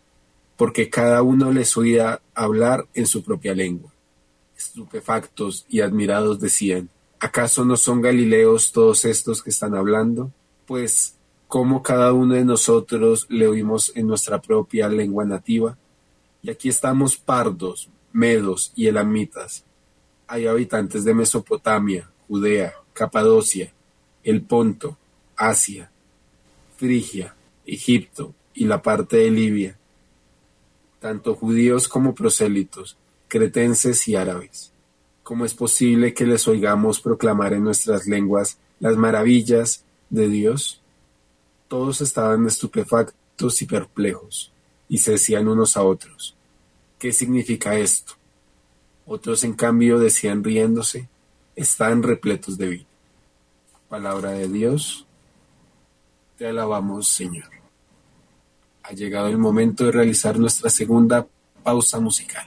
porque 0.63 0.89
cada 0.89 1.23
uno 1.23 1.51
les 1.51 1.75
oía 1.75 2.21
hablar 2.33 2.87
en 2.93 3.05
su 3.05 3.21
propia 3.21 3.53
lengua. 3.53 3.91
Estupefactos 4.57 5.65
y 5.67 5.81
admirados 5.81 6.39
decían, 6.39 6.89
¿acaso 7.19 7.65
no 7.65 7.75
son 7.75 8.01
galileos 8.01 8.71
todos 8.71 9.03
estos 9.03 9.43
que 9.43 9.49
están 9.49 9.75
hablando? 9.75 10.31
Pues, 10.65 11.17
¿cómo 11.49 11.83
cada 11.83 12.13
uno 12.13 12.35
de 12.35 12.45
nosotros 12.45 13.25
le 13.27 13.45
oímos 13.45 13.91
en 13.93 14.07
nuestra 14.07 14.41
propia 14.41 14.87
lengua 14.87 15.25
nativa? 15.25 15.77
Y 16.41 16.49
aquí 16.49 16.69
estamos 16.69 17.17
pardos, 17.17 17.89
medos 18.13 18.71
y 18.73 18.87
elamitas. 18.87 19.65
Hay 20.27 20.47
habitantes 20.47 21.03
de 21.03 21.13
Mesopotamia, 21.13 22.09
Judea, 22.29 22.73
Capadocia, 22.93 23.73
el 24.23 24.43
Ponto, 24.43 24.97
Asia, 25.35 25.91
Frigia, 26.77 27.35
Egipto 27.65 28.33
y 28.53 28.63
la 28.63 28.81
parte 28.81 29.17
de 29.17 29.29
Libia, 29.29 29.77
tanto 31.03 31.35
judíos 31.35 31.89
como 31.89 32.15
prosélitos, 32.15 32.95
cretenses 33.27 34.07
y 34.07 34.15
árabes. 34.15 34.71
¿Cómo 35.21 35.43
es 35.43 35.53
posible 35.53 36.13
que 36.13 36.25
les 36.25 36.47
oigamos 36.47 37.01
proclamar 37.01 37.51
en 37.51 37.65
nuestras 37.65 38.07
lenguas 38.07 38.57
las 38.79 38.95
maravillas 38.95 39.83
de 40.09 40.29
Dios? 40.29 40.81
Todos 41.67 41.99
estaban 41.99 42.47
estupefactos 42.47 43.61
y 43.61 43.65
perplejos, 43.65 44.53
y 44.87 44.99
se 44.99 45.11
decían 45.11 45.49
unos 45.49 45.75
a 45.75 45.83
otros, 45.83 46.37
¿qué 46.97 47.11
significa 47.11 47.77
esto? 47.77 48.13
Otros, 49.05 49.43
en 49.43 49.55
cambio, 49.55 49.99
decían 49.99 50.41
riéndose, 50.41 51.09
están 51.57 52.01
repletos 52.01 52.57
de 52.57 52.67
vida. 52.67 52.85
Palabra 53.89 54.31
de 54.31 54.47
Dios, 54.47 55.05
te 56.37 56.47
alabamos, 56.47 57.09
Señor. 57.09 57.52
Ha 58.83 58.93
llegado 58.93 59.27
el 59.27 59.37
momento 59.37 59.85
de 59.85 59.91
realizar 59.91 60.37
nuestra 60.37 60.69
segunda 60.69 61.25
pausa 61.63 61.99
musical. 61.99 62.45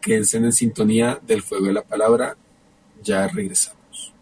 Quédense 0.00 0.38
en 0.38 0.52
sintonía 0.52 1.18
del 1.26 1.42
fuego 1.42 1.66
de 1.66 1.72
la 1.74 1.82
palabra. 1.82 2.36
Ya 3.02 3.28
regresamos. 3.28 4.12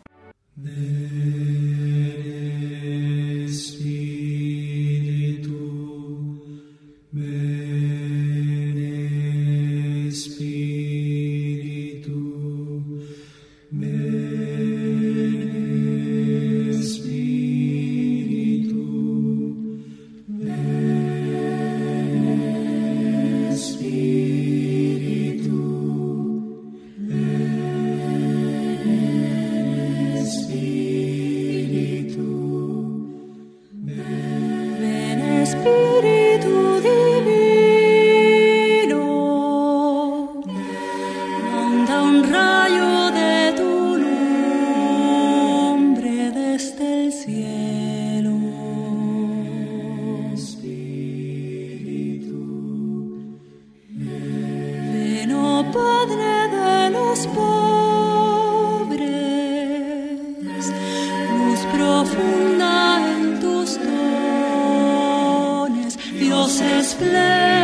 Dios 66.82 67.61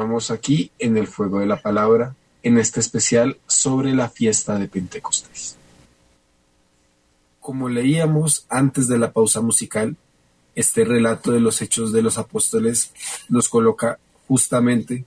Continuamos 0.00 0.30
aquí 0.30 0.72
en 0.78 0.96
el 0.96 1.06
fuego 1.06 1.40
de 1.40 1.46
la 1.46 1.60
palabra, 1.60 2.16
en 2.42 2.56
este 2.56 2.80
especial 2.80 3.36
sobre 3.46 3.94
la 3.94 4.08
fiesta 4.08 4.58
de 4.58 4.66
Pentecostés. 4.66 5.56
Como 7.38 7.68
leíamos 7.68 8.46
antes 8.48 8.88
de 8.88 8.96
la 8.96 9.12
pausa 9.12 9.42
musical, 9.42 9.98
este 10.54 10.86
relato 10.86 11.32
de 11.32 11.40
los 11.40 11.60
hechos 11.60 11.92
de 11.92 12.00
los 12.00 12.16
apóstoles 12.16 12.92
nos 13.28 13.50
coloca 13.50 13.98
justamente 14.26 15.04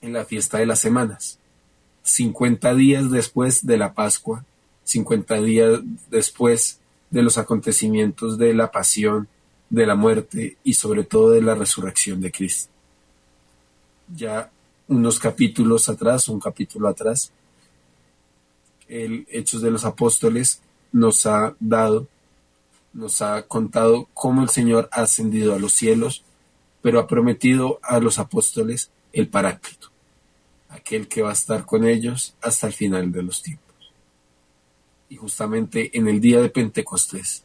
en 0.00 0.14
la 0.14 0.24
fiesta 0.24 0.56
de 0.56 0.64
las 0.64 0.80
semanas, 0.80 1.38
50 2.04 2.74
días 2.74 3.10
después 3.10 3.66
de 3.66 3.76
la 3.76 3.92
Pascua, 3.92 4.46
50 4.84 5.42
días 5.42 5.80
después 6.08 6.80
de 7.10 7.20
los 7.20 7.36
acontecimientos 7.36 8.38
de 8.38 8.54
la 8.54 8.70
pasión, 8.70 9.28
de 9.68 9.84
la 9.84 9.94
muerte 9.94 10.56
y 10.64 10.72
sobre 10.72 11.04
todo 11.04 11.32
de 11.32 11.42
la 11.42 11.54
resurrección 11.54 12.22
de 12.22 12.32
Cristo. 12.32 12.77
Ya 14.14 14.50
unos 14.88 15.18
capítulos 15.18 15.88
atrás, 15.88 16.28
un 16.28 16.40
capítulo 16.40 16.88
atrás, 16.88 17.32
el 18.88 19.26
Hechos 19.30 19.60
de 19.60 19.70
los 19.70 19.84
Apóstoles 19.84 20.62
nos 20.92 21.26
ha 21.26 21.54
dado, 21.60 22.08
nos 22.92 23.20
ha 23.20 23.42
contado 23.42 24.08
cómo 24.14 24.42
el 24.42 24.48
Señor 24.48 24.88
ha 24.92 25.02
ascendido 25.02 25.54
a 25.54 25.58
los 25.58 25.74
cielos, 25.74 26.24
pero 26.80 26.98
ha 26.98 27.06
prometido 27.06 27.78
a 27.82 28.00
los 28.00 28.18
apóstoles 28.18 28.90
el 29.12 29.28
Paráclito, 29.28 29.90
aquel 30.68 31.08
que 31.08 31.22
va 31.22 31.30
a 31.30 31.34
estar 31.34 31.66
con 31.66 31.86
ellos 31.86 32.34
hasta 32.40 32.66
el 32.66 32.72
final 32.72 33.12
de 33.12 33.22
los 33.22 33.42
tiempos. 33.42 33.92
Y 35.10 35.16
justamente 35.16 35.96
en 35.96 36.08
el 36.08 36.20
día 36.20 36.40
de 36.40 36.50
Pentecostés, 36.50 37.44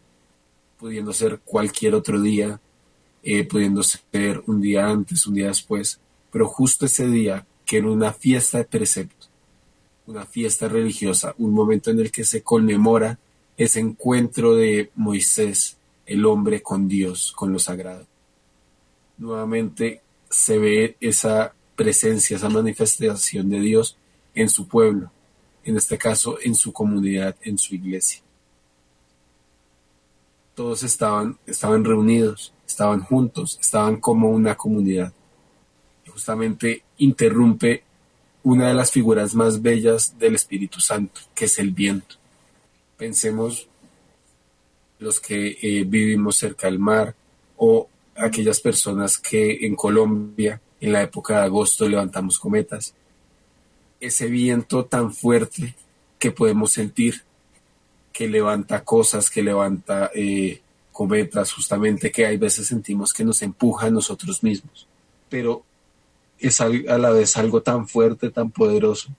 pudiendo 0.78 1.14
ser 1.14 1.39
cualquier 1.39 1.95
otro 1.95 2.22
día, 2.22 2.59
eh, 3.24 3.45
pudiendo 3.45 3.84
ser 3.84 4.43
un 4.47 4.61
día 4.61 4.88
antes, 4.88 5.26
un 5.26 5.34
día 5.34 5.47
después, 5.47 5.99
pero 6.34 6.47
justo 6.47 6.88
ese 6.88 7.07
día, 7.07 7.45
que 7.63 7.77
era 7.77 7.91
una 7.91 8.11
fiesta 8.11 8.57
de 8.57 8.65
precepto, 8.65 9.27
una 10.07 10.25
fiesta 10.25 10.67
religiosa, 10.67 11.36
un 11.38 11.53
momento 11.53 11.91
en 11.91 11.99
el 11.99 12.11
que 12.11 12.25
se 12.25 12.41
conmemora 12.41 13.19
ese 13.55 13.79
encuentro 13.79 14.55
de 14.55 14.89
Moisés, 14.95 15.77
el 16.07 16.25
hombre 16.25 16.63
con 16.63 16.88
Dios, 16.88 17.31
con 17.34 17.53
lo 17.53 17.59
sagrado. 17.59 18.07
Nuevamente 19.19 20.01
se 20.27 20.57
ve 20.57 20.97
esa 20.99 21.53
presencia, 21.75 22.36
esa 22.36 22.49
manifestación 22.49 23.47
de 23.51 23.59
Dios 23.59 23.95
en 24.34 24.49
su 24.49 24.67
pueblo, 24.67 25.11
en 25.63 25.77
este 25.77 25.99
caso 25.99 26.39
en 26.41 26.55
su 26.55 26.73
comunidad, 26.73 27.36
en 27.43 27.59
su 27.59 27.75
iglesia. 27.75 28.23
Todos 30.55 30.81
estaban, 30.81 31.38
estaban 31.45 31.86
reunidos, 31.86 32.53
estaban 32.65 33.01
juntos, 33.01 33.59
estaban 33.61 33.97
como 33.97 34.31
una 34.31 34.55
comunidad. 34.55 35.13
Justamente 36.14 36.84
interrumpe 36.99 37.84
una 38.43 38.68
de 38.68 38.74
las 38.74 38.91
figuras 38.91 39.36
más 39.36 39.61
bellas 39.61 40.18
del 40.20 40.36
Espíritu 40.36 40.80
Santo, 40.80 41.22
que 41.34 41.45
es 41.45 41.57
el 41.59 41.72
viento. 41.72 42.16
Pensemos 42.97 43.68
los 44.99 45.20
que 45.20 45.57
eh, 45.61 45.84
vivimos 45.86 46.38
cerca 46.38 46.68
del 46.68 46.80
mar 46.80 47.16
o 47.57 47.89
aquellas 48.16 48.59
personas 48.59 49.18
que 49.18 49.66
en 49.66 49.76
Colombia 49.76 50.61
en 50.80 50.91
la 50.91 51.01
época 51.01 51.38
de 51.38 51.45
agosto 51.45 51.88
levantamos 51.88 52.39
cometas. 52.39 52.93
Ese 53.99 54.28
viento 54.28 54.86
tan 54.86 55.14
fuerte 55.14 55.76
que 56.20 56.32
podemos 56.32 56.74
sentir, 56.74 57.24
que 58.11 58.28
levanta 58.28 58.84
cosas, 58.84 59.30
que 59.30 59.41
levanta 59.41 60.11
eh, 60.14 60.61
cometas, 60.91 61.51
justamente 61.53 62.11
que 62.11 62.26
hay 62.26 62.38
veces 62.38 62.68
sentimos 62.68 63.14
que 63.14 63.24
nos 63.24 63.41
empuja 63.41 63.88
a 63.88 63.91
nosotros 63.91 64.43
mismos. 64.43 64.88
Pero 65.30 65.66
es 66.48 66.62
a 66.62 66.70
la 66.70 67.12
vez 67.12 67.38
algo 67.38 67.62
tan 67.62 67.88
fuerte, 67.88 68.30
tan 68.30 68.52
poderoso, 68.52 69.10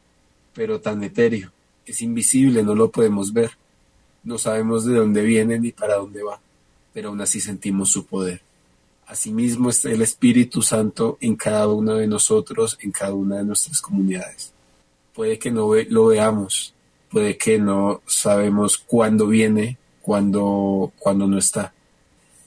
pero 0.54 0.80
tan 0.80 1.02
etéreo. 1.02 1.50
Es 1.86 2.00
invisible, 2.00 2.62
no 2.62 2.74
lo 2.74 2.90
podemos 2.90 3.32
ver. 3.32 3.52
No 4.22 4.38
sabemos 4.38 4.84
de 4.84 4.96
dónde 4.96 5.22
viene 5.22 5.58
ni 5.58 5.72
para 5.72 5.96
dónde 5.96 6.22
va, 6.22 6.40
pero 6.92 7.10
aún 7.10 7.20
así 7.20 7.40
sentimos 7.40 7.90
su 7.90 8.06
poder. 8.06 8.40
Asimismo 9.06 9.68
está 9.68 9.90
el 9.90 10.00
Espíritu 10.00 10.62
Santo 10.62 11.18
en 11.20 11.36
cada 11.36 11.68
uno 11.68 11.96
de 11.96 12.06
nosotros, 12.06 12.78
en 12.80 12.90
cada 12.90 13.12
una 13.12 13.36
de 13.36 13.44
nuestras 13.44 13.80
comunidades. 13.82 14.52
Puede 15.14 15.38
que 15.38 15.50
no 15.50 15.70
lo 15.90 16.06
veamos, 16.06 16.74
puede 17.10 17.36
que 17.36 17.58
no 17.58 18.00
sabemos 18.06 18.78
cuándo 18.78 19.26
viene, 19.26 19.76
cuándo, 20.00 20.92
cuándo 20.98 21.26
no 21.26 21.38
está, 21.38 21.74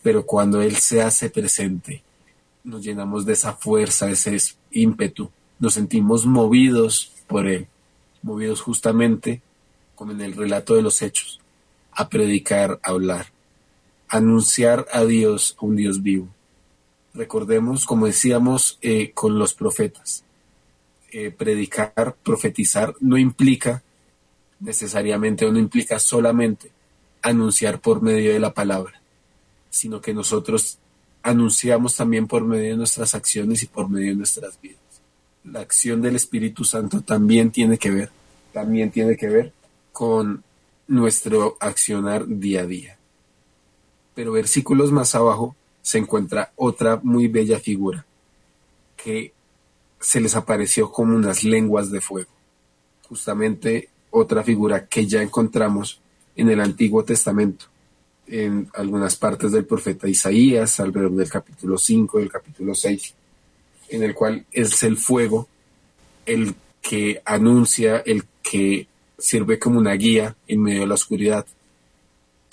pero 0.02 0.26
cuando 0.26 0.62
Él 0.62 0.76
se 0.78 1.02
hace 1.02 1.30
presente, 1.30 2.02
nos 2.64 2.84
llenamos 2.84 3.26
de 3.26 3.34
esa 3.34 3.54
fuerza, 3.54 4.10
ese 4.10 4.38
ímpetu, 4.78 5.32
nos 5.60 5.74
sentimos 5.74 6.26
movidos 6.26 7.12
por 7.28 7.48
Él, 7.48 7.68
movidos 8.22 8.62
justamente 8.62 9.42
como 9.96 10.12
en 10.12 10.22
el 10.22 10.36
relato 10.36 10.76
de 10.76 10.82
los 10.82 11.02
hechos, 11.02 11.40
a 11.92 12.08
predicar, 12.10 12.80
a 12.84 12.92
hablar, 12.92 13.28
anunciar 14.08 14.86
a 14.92 15.04
Dios, 15.04 15.58
a 15.60 15.66
un 15.66 15.76
Dios 15.76 16.04
vivo. 16.04 16.28
Recordemos, 17.14 17.86
como 17.86 18.06
decíamos 18.06 18.78
eh, 18.82 19.12
con 19.14 19.40
los 19.40 19.54
profetas, 19.56 20.24
eh, 21.12 21.32
predicar, 21.32 22.16
profetizar 22.24 22.94
no 23.00 23.18
implica 23.18 23.82
necesariamente 24.60 25.46
o 25.46 25.52
no 25.52 25.58
implica 25.58 26.00
solamente 26.00 26.72
anunciar 27.22 27.80
por 27.80 28.02
medio 28.02 28.34
de 28.34 28.40
la 28.40 28.54
palabra, 28.54 29.02
sino 29.70 30.02
que 30.02 30.14
nosotros 30.14 30.78
anunciamos 31.28 31.96
también 31.96 32.26
por 32.26 32.46
medio 32.46 32.72
de 32.72 32.78
nuestras 32.78 33.14
acciones 33.14 33.62
y 33.62 33.68
por 33.68 33.90
medio 33.90 34.12
de 34.12 34.16
nuestras 34.16 34.60
vidas. 34.62 34.80
La 35.44 35.60
acción 35.60 36.02
del 36.02 36.16
Espíritu 36.16 36.64
Santo 36.64 37.02
también 37.02 37.52
tiene 37.52 37.78
que 37.78 37.92
ver, 37.92 38.10
también 38.54 38.92
tiene 38.92 39.18
que 39.18 39.28
ver 39.28 39.54
con 39.92 40.44
nuestro 40.88 41.58
accionar 41.60 42.26
día 42.28 42.62
a 42.62 42.66
día. 42.66 42.98
Pero 44.16 44.32
versículos 44.32 44.92
más 44.92 45.16
abajo 45.16 45.56
se 45.82 45.98
encuentra 45.98 46.54
otra 46.56 47.00
muy 47.04 47.28
bella 47.28 47.60
figura 47.60 48.06
que 48.96 49.34
se 50.00 50.22
les 50.22 50.36
apareció 50.36 50.92
como 50.92 51.14
unas 51.14 51.44
lenguas 51.44 51.92
de 51.92 52.00
fuego. 52.00 52.32
Justamente 53.08 53.90
otra 54.12 54.44
figura 54.44 54.88
que 54.88 55.06
ya 55.06 55.22
encontramos 55.22 56.00
en 56.36 56.50
el 56.50 56.62
Antiguo 56.62 57.04
Testamento, 57.04 57.66
en 58.28 58.70
algunas 58.74 59.16
partes 59.16 59.52
del 59.52 59.66
profeta 59.66 60.08
Isaías, 60.08 60.80
alrededor 60.80 61.14
del 61.14 61.30
capítulo 61.30 61.78
5, 61.78 62.20
del 62.20 62.32
capítulo 62.32 62.76
6, 62.76 63.14
en 63.90 64.04
el 64.04 64.14
cual 64.14 64.46
es 64.52 64.84
el 64.84 64.98
fuego 64.98 65.48
el 66.26 66.56
que 66.82 67.22
anuncia, 67.26 67.98
el 68.06 68.26
que 68.44 68.88
sirve 69.18 69.58
como 69.58 69.80
una 69.80 69.94
guía 69.94 70.36
en 70.48 70.62
medio 70.62 70.82
de 70.82 70.88
la 70.88 70.94
oscuridad. 70.94 71.46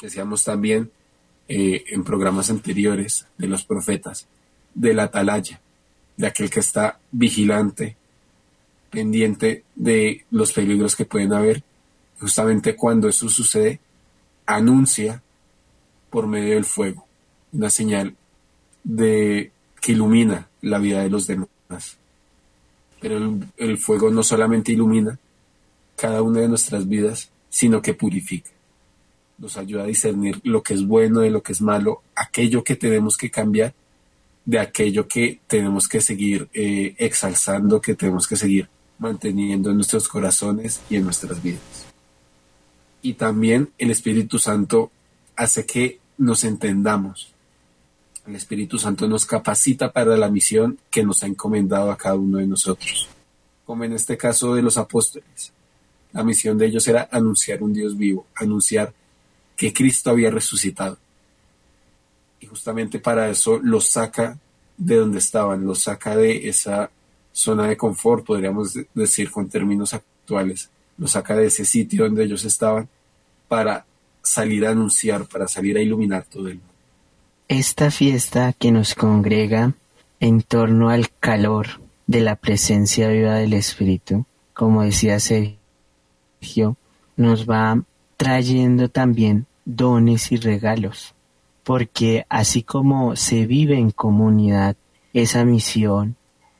Decíamos 0.01 0.45
también 0.45 0.91
eh, 1.49 1.85
en 1.89 2.05
programas 2.05 2.51
anteriores 2.51 3.27
de 3.37 3.49
los 3.49 3.65
profetas, 3.65 4.27
de 4.75 4.95
la 4.95 5.05
atalaya, 5.05 5.61
de 6.17 6.27
aquel 6.27 6.51
que 6.51 6.61
está 6.61 6.99
vigilante, 7.11 7.97
pendiente 8.91 9.65
de 9.75 10.25
los 10.31 10.53
peligros 10.53 10.95
que 10.95 11.05
pueden 11.05 11.33
haber. 11.33 11.63
Justamente 12.21 12.77
cuando 12.77 13.09
eso 13.09 13.29
sucede, 13.29 13.81
anuncia 14.47 15.23
por 16.15 16.29
medio 16.29 16.55
del 16.55 16.65
fuego 16.65 17.05
una 17.53 17.71
señal 17.71 18.15
de 18.85 19.51
que 19.81 19.91
ilumina 19.91 20.49
la 20.63 20.79
vida 20.79 21.03
de 21.03 21.11
los 21.11 21.27
demás. 21.27 21.49
Pero 23.01 23.37
el, 23.57 23.79
fuego 23.79 24.11
no 24.11 24.23
solamente 24.23 24.71
ilumina 24.71 25.19
cada 25.97 26.23
una 26.23 26.39
de 26.39 26.49
nuestras 26.49 26.89
vidas, 26.89 27.31
sino 27.51 27.83
que 27.83 27.95
purifica 27.95 28.51
nos 29.39 29.57
ayuda 29.57 29.83
a 29.83 29.87
discernir 29.87 30.41
lo 30.45 30.63
que 30.63 30.75
es 30.75 30.87
bueno 30.87 31.19
de 31.19 31.31
lo 31.31 31.43
que 31.43 31.51
es 31.51 31.61
malo, 31.61 32.03
aquello 32.15 32.63
que 32.63 32.77
tenemos 32.77 33.17
que 33.17 33.33
cambiar 33.33 33.75
de 34.45 34.61
aquello 34.61 35.09
que 35.09 35.41
tenemos 35.49 35.89
que 35.89 36.01
seguir 36.01 36.49
eh, 36.55 36.95
exalzando, 36.99 37.81
que 37.81 37.97
tenemos 37.97 38.29
que 38.29 38.37
seguir 38.37 38.69
manteniendo 39.01 39.71
en 39.71 39.77
nuestros 39.77 40.09
corazones 40.09 40.81
y 40.89 40.95
en 40.95 41.03
nuestras 41.03 41.43
vidas. 41.43 41.87
Y 43.03 43.15
también 43.15 43.71
el 43.79 43.91
Espíritu 43.91 44.39
Santo 44.39 44.93
hace 45.35 45.67
que 45.67 46.04
nos 46.19 46.45
entendamos. 46.45 47.33
El 48.27 48.37
Espíritu 48.37 48.79
Santo 48.79 49.07
nos 49.07 49.27
capacita 49.27 49.93
para 49.93 50.17
la 50.17 50.31
misión 50.31 50.79
que 50.91 51.05
nos 51.05 51.23
ha 51.23 51.27
encomendado 51.27 51.91
a 51.91 51.97
cada 51.97 52.15
uno 52.15 52.39
de 52.39 52.47
nosotros, 52.47 53.09
como 53.67 53.85
en 53.85 53.93
este 53.93 54.17
caso 54.17 54.55
de 54.55 54.63
los 54.63 54.79
apóstoles. 54.79 55.53
La 56.13 56.23
misión 56.23 56.57
de 56.57 56.67
ellos 56.67 56.87
era 56.89 57.09
anunciar 57.11 57.63
un 57.63 57.73
Dios 57.73 57.97
vivo, 57.97 58.27
anunciar 58.37 58.95
que 59.57 59.73
Cristo 59.73 60.11
había 60.11 60.31
resucitado. 60.31 60.97
Y 62.41 62.47
justamente 62.47 62.99
para 62.99 63.29
eso 63.29 63.59
los 63.63 63.89
saca 63.89 64.39
de 64.77 64.97
donde 64.97 65.19
estaban, 65.19 65.65
los 65.65 65.83
saca 65.83 66.17
de 66.17 66.49
esa 66.49 66.91
zona 67.33 67.67
de 67.67 67.77
confort, 67.77 68.25
podríamos 68.25 68.79
decir 68.95 69.31
con 69.31 69.49
términos 69.49 69.93
actuales, 69.93 70.71
los 70.97 71.11
saca 71.11 71.37
de 71.37 71.47
ese 71.47 71.65
sitio 71.65 72.05
donde 72.05 72.25
ellos 72.25 72.45
estaban 72.45 72.89
para 73.49 73.85
salir 74.25 74.67
a 74.67 74.71
anunciar, 74.71 75.27
para 75.27 75.47
salir 75.47 75.77
a 75.77 75.83
iluminar 75.83 76.25
todo 76.25 76.49
el 76.49 76.55
mundo. 76.55 76.75
Esta 77.47 77.91
fiesta 77.91 78.53
que 78.53 78.73
nos 78.73 78.95
congrega 78.95 79.75
en 80.19 80.43
torno 80.43 80.89
al 80.89 81.11
calor 81.21 81.81
de 82.07 82.21
la 82.21 82.37
presencia 82.37 83.09
viva 83.09 83.35
del 83.35 83.53
Espíritu, 83.53 84.25
como 84.55 84.83
decía 84.83 85.21
Sergio, 85.21 86.77
nos 87.17 87.49
va 87.49 87.83
trayendo 88.17 88.89
también 88.89 89.47
dones 89.65 90.33
y 90.33 90.37
regalos, 90.37 91.15
porque 91.63 92.25
así 92.29 92.63
como 92.63 93.17
se 93.17 93.47
vive 93.47 93.79
en 93.79 93.91
comunidad 93.91 94.77
esa 95.13 95.45
misión, 95.45 96.17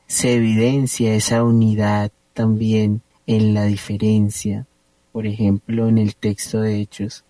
se 0.07 0.35
evidencia 0.35 1.15
esa 1.15 1.43
unidad 1.43 2.11
también 2.33 3.01
en 3.25 3.53
la 3.53 3.65
diferencia. 3.65 4.67
Por 5.11 5.25
ejemplo, 5.25 5.87
en 5.87 5.97
el 5.97 6.15
texto 6.15 6.61
de 6.61 6.79
Hechos, 6.79 7.23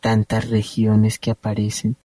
tantas 0.00 0.48
regiones 0.48 1.18
que 1.18 1.30
aparecen. 1.30 1.96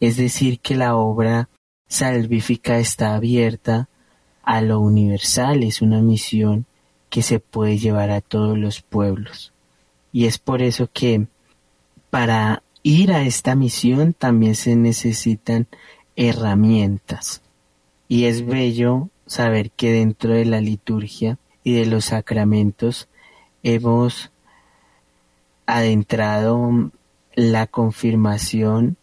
Es 0.00 0.16
decir, 0.16 0.60
que 0.60 0.74
la 0.74 0.96
obra 0.96 1.48
salvífica 1.88 2.78
está 2.78 3.14
abierta 3.14 3.88
a 4.42 4.60
lo 4.60 4.80
universal, 4.80 5.62
es 5.62 5.82
una 5.82 6.00
misión 6.00 6.66
que 7.10 7.22
se 7.22 7.40
puede 7.40 7.78
llevar 7.78 8.10
a 8.10 8.20
todos 8.20 8.58
los 8.58 8.82
pueblos. 8.82 9.52
Y 10.12 10.26
es 10.26 10.38
por 10.38 10.62
eso 10.62 10.88
que 10.92 11.26
para 12.10 12.62
ir 12.82 13.12
a 13.12 13.22
esta 13.22 13.54
misión 13.54 14.12
también 14.12 14.54
se 14.54 14.76
necesitan 14.76 15.66
herramientas. 16.14 17.42
Y 18.08 18.24
es 18.24 18.46
bello 18.46 19.10
saber 19.26 19.70
que 19.70 19.92
dentro 19.92 20.32
de 20.32 20.44
la 20.44 20.60
liturgia 20.60 21.38
y 21.64 21.72
de 21.72 21.86
los 21.86 22.06
sacramentos 22.06 23.08
hemos 23.62 24.30
adentrado 25.66 26.92
la 27.36 27.66
confirmación 27.66 28.96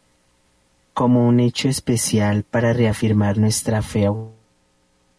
como 0.94 1.28
un 1.28 1.40
hecho 1.40 1.70
especial 1.70 2.44
para 2.44 2.74
reafirmar 2.74 3.38
nuestra 3.38 3.82
fe 3.82 4.10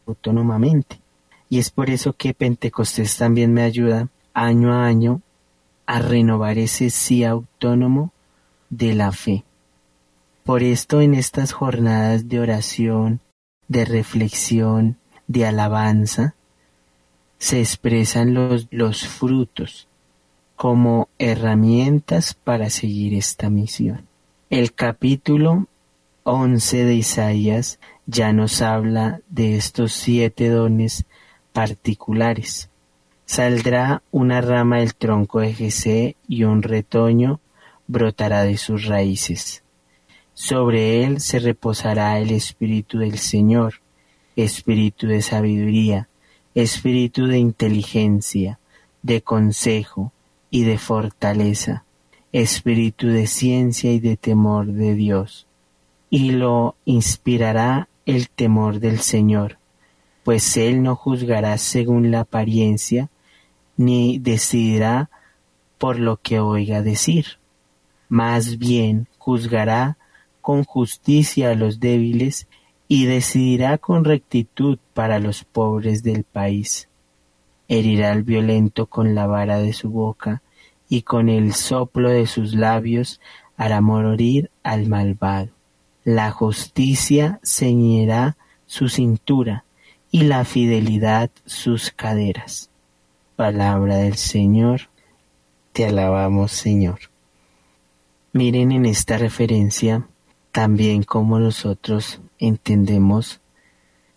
autónomamente. 0.06 1.00
Y 1.48 1.58
es 1.58 1.70
por 1.70 1.90
eso 1.90 2.12
que 2.12 2.34
Pentecostés 2.34 3.16
también 3.16 3.54
me 3.54 3.62
ayuda 3.62 4.08
año 4.34 4.74
a 4.74 4.84
año 4.84 5.22
a 5.86 6.00
renovar 6.00 6.58
ese 6.58 6.90
sí 6.90 7.24
autónomo 7.24 8.12
de 8.68 8.94
la 8.94 9.12
fe. 9.12 9.44
Por 10.42 10.62
esto 10.62 11.00
en 11.00 11.14
estas 11.14 11.52
jornadas 11.52 12.28
de 12.28 12.40
oración, 12.40 13.20
de 13.68 13.84
reflexión, 13.84 14.96
de 15.28 15.46
alabanza, 15.46 16.34
se 17.38 17.60
expresan 17.60 18.34
los, 18.34 18.66
los 18.70 19.06
frutos 19.06 19.86
como 20.64 21.10
herramientas 21.18 22.32
para 22.32 22.70
seguir 22.70 23.12
esta 23.12 23.50
misión. 23.50 24.06
El 24.48 24.72
capítulo 24.72 25.66
11 26.22 26.84
de 26.84 26.94
Isaías 26.94 27.78
ya 28.06 28.32
nos 28.32 28.62
habla 28.62 29.20
de 29.28 29.58
estos 29.58 29.92
siete 29.92 30.48
dones 30.48 31.04
particulares. 31.52 32.70
Saldrá 33.26 34.02
una 34.10 34.40
rama 34.40 34.78
del 34.78 34.94
tronco 34.94 35.40
de 35.40 35.52
Jesé 35.52 36.16
y 36.28 36.44
un 36.44 36.62
retoño 36.62 37.40
brotará 37.86 38.44
de 38.44 38.56
sus 38.56 38.86
raíces. 38.86 39.62
Sobre 40.32 41.04
él 41.04 41.20
se 41.20 41.40
reposará 41.40 42.18
el 42.18 42.30
Espíritu 42.30 43.00
del 43.00 43.18
Señor, 43.18 43.82
Espíritu 44.34 45.08
de 45.08 45.20
sabiduría, 45.20 46.08
Espíritu 46.54 47.26
de 47.26 47.36
inteligencia, 47.36 48.58
de 49.02 49.20
consejo 49.20 50.13
y 50.54 50.62
de 50.62 50.78
fortaleza, 50.78 51.82
Espíritu 52.30 53.08
de 53.08 53.26
ciencia 53.26 53.90
y 53.90 53.98
de 53.98 54.16
temor 54.16 54.66
de 54.66 54.94
Dios. 54.94 55.48
Y 56.10 56.30
lo 56.30 56.76
inspirará 56.84 57.88
el 58.06 58.28
temor 58.28 58.78
del 58.78 59.00
Señor, 59.00 59.58
pues 60.22 60.56
Él 60.56 60.84
no 60.84 60.94
juzgará 60.94 61.58
según 61.58 62.12
la 62.12 62.20
apariencia, 62.20 63.10
ni 63.76 64.20
decidirá 64.20 65.10
por 65.76 65.98
lo 65.98 66.18
que 66.18 66.38
oiga 66.38 66.82
decir. 66.82 67.26
Más 68.08 68.56
bien 68.56 69.08
juzgará 69.18 69.98
con 70.40 70.62
justicia 70.62 71.50
a 71.50 71.56
los 71.56 71.80
débiles 71.80 72.46
y 72.86 73.06
decidirá 73.06 73.76
con 73.76 74.04
rectitud 74.04 74.78
para 74.92 75.18
los 75.18 75.42
pobres 75.42 76.04
del 76.04 76.22
país. 76.22 76.88
Herirá 77.66 78.12
al 78.12 78.22
violento 78.22 78.86
con 78.86 79.16
la 79.16 79.26
vara 79.26 79.58
de 79.58 79.72
su 79.72 79.90
boca, 79.90 80.42
y 80.88 81.02
con 81.02 81.28
el 81.28 81.54
soplo 81.54 82.10
de 82.10 82.26
sus 82.26 82.54
labios 82.54 83.20
hará 83.56 83.80
morir 83.80 84.50
al 84.62 84.86
malvado. 84.88 85.50
La 86.04 86.30
justicia 86.30 87.40
ceñirá 87.42 88.36
su 88.66 88.88
cintura, 88.88 89.64
y 90.14 90.22
la 90.22 90.44
fidelidad 90.44 91.28
sus 91.44 91.90
caderas. 91.90 92.70
Palabra 93.34 93.96
del 93.96 94.14
Señor, 94.14 94.82
te 95.72 95.86
alabamos 95.86 96.52
Señor. 96.52 97.00
Miren 98.32 98.70
en 98.70 98.86
esta 98.86 99.18
referencia 99.18 100.06
también 100.52 101.02
como 101.02 101.40
nosotros 101.40 102.20
entendemos 102.38 103.40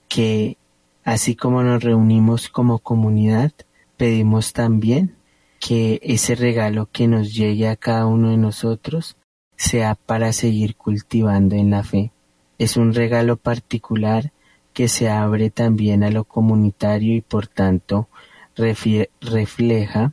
que 0.07 0.57
así 1.03 1.35
como 1.35 1.63
nos 1.63 1.81
reunimos 1.83 2.47
como 2.47 2.77
comunidad, 2.77 3.51
pedimos 3.97 4.53
también 4.53 5.15
que 5.59 5.99
ese 6.03 6.35
regalo 6.35 6.89
que 6.91 7.07
nos 7.07 7.33
llegue 7.33 7.67
a 7.67 7.75
cada 7.75 8.05
uno 8.05 8.31
de 8.31 8.37
nosotros 8.37 9.17
sea 9.55 9.95
para 9.95 10.33
seguir 10.33 10.75
cultivando 10.75 11.55
en 11.55 11.71
la 11.71 11.83
fe. 11.83 12.11
Es 12.57 12.77
un 12.77 12.93
regalo 12.93 13.37
particular 13.37 14.31
que 14.73 14.87
se 14.87 15.09
abre 15.09 15.49
también 15.49 16.03
a 16.03 16.11
lo 16.11 16.23
comunitario 16.23 17.15
y 17.15 17.21
por 17.21 17.47
tanto 17.47 18.07
refleja 18.55 20.11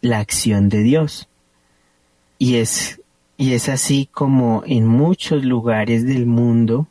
la 0.00 0.18
acción 0.18 0.68
de 0.68 0.82
Dios. 0.82 1.28
Y 2.38 2.56
es, 2.56 3.00
y 3.36 3.54
es 3.54 3.68
así 3.68 4.08
como 4.10 4.62
en 4.66 4.86
muchos 4.86 5.44
lugares 5.44 6.06
del 6.06 6.26
mundo 6.26 6.88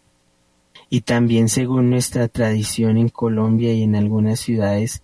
y 0.89 1.01
también 1.01 1.49
según 1.49 1.89
nuestra 1.89 2.27
tradición 2.27 2.97
en 2.97 3.09
Colombia 3.09 3.73
y 3.73 3.83
en 3.83 3.95
algunas 3.95 4.39
ciudades 4.39 5.03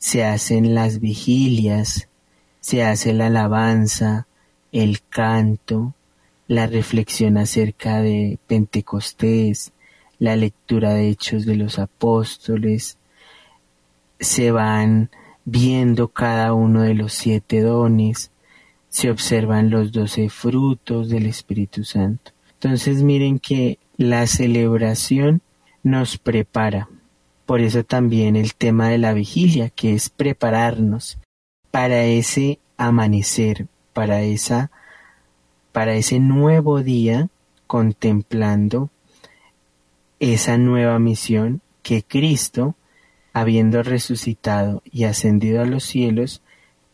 se 0.00 0.24
hacen 0.24 0.74
las 0.74 0.98
vigilias, 0.98 2.08
se 2.60 2.82
hace 2.82 3.12
la 3.12 3.26
alabanza, 3.26 4.26
el 4.72 5.02
canto, 5.02 5.94
la 6.48 6.66
reflexión 6.66 7.36
acerca 7.36 8.00
de 8.00 8.38
Pentecostés, 8.46 9.72
la 10.18 10.36
lectura 10.36 10.94
de 10.94 11.10
Hechos 11.10 11.44
de 11.44 11.54
los 11.54 11.78
Apóstoles, 11.78 12.96
se 14.18 14.50
van 14.50 15.10
viendo 15.44 16.08
cada 16.08 16.54
uno 16.54 16.80
de 16.82 16.94
los 16.94 17.12
siete 17.12 17.60
dones, 17.60 18.30
se 18.88 19.10
observan 19.10 19.68
los 19.68 19.92
doce 19.92 20.30
frutos 20.30 21.10
del 21.10 21.26
Espíritu 21.26 21.84
Santo. 21.84 22.32
Entonces 22.54 23.02
miren 23.02 23.38
que 23.38 23.78
la 23.98 24.26
celebración 24.26 25.42
nos 25.82 26.16
prepara. 26.16 26.88
Por 27.50 27.62
eso 27.62 27.82
también 27.82 28.36
el 28.36 28.54
tema 28.54 28.90
de 28.90 28.98
la 28.98 29.12
vigilia, 29.12 29.70
que 29.70 29.92
es 29.92 30.08
prepararnos 30.08 31.18
para 31.72 32.04
ese 32.04 32.60
amanecer, 32.76 33.66
para 33.92 34.22
esa 34.22 34.70
para 35.72 35.94
ese 35.94 36.20
nuevo 36.20 36.80
día 36.84 37.28
contemplando 37.66 38.88
esa 40.20 40.58
nueva 40.58 41.00
misión 41.00 41.60
que 41.82 42.04
Cristo, 42.04 42.76
habiendo 43.32 43.82
resucitado 43.82 44.80
y 44.84 45.02
ascendido 45.02 45.60
a 45.60 45.66
los 45.66 45.82
cielos, 45.82 46.42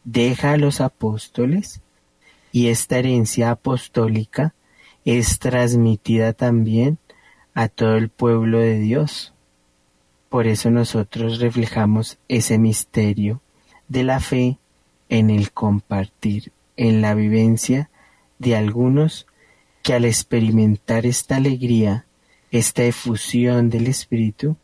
deja 0.05 0.53
a 0.53 0.57
los 0.57 0.81
apóstoles 0.81 1.83
y 2.51 2.69
esta 2.69 2.99
herencia 2.99 3.51
apostólica 3.51 4.55
es 5.05 5.39
transmitida 5.39 6.33
también 6.33 6.97
a 7.53 7.69
todo 7.69 7.97
el 7.97 8.09
pueblo 8.09 8.59
de 8.59 8.79
Dios. 8.79 9.35
Por 10.29 10.47
eso 10.47 10.71
nosotros 10.71 11.41
reflejamos 11.41 12.19
ese 12.29 12.59
misterio 12.59 13.41
de 13.89 14.03
la 14.03 14.21
fe 14.21 14.59
en 15.09 15.31
el 15.31 15.53
compartir, 15.53 16.53
en 16.77 17.01
la 17.01 17.15
vivencia 17.15 17.91
de 18.39 18.57
algunos 18.57 19.27
que 19.83 19.95
al 19.95 20.05
experimentar 20.05 21.07
esta 21.07 21.37
alegría, 21.37 22.07
esta 22.51 22.83
efusión 22.83 23.71
del 23.71 23.87
Espíritu, 23.87 24.57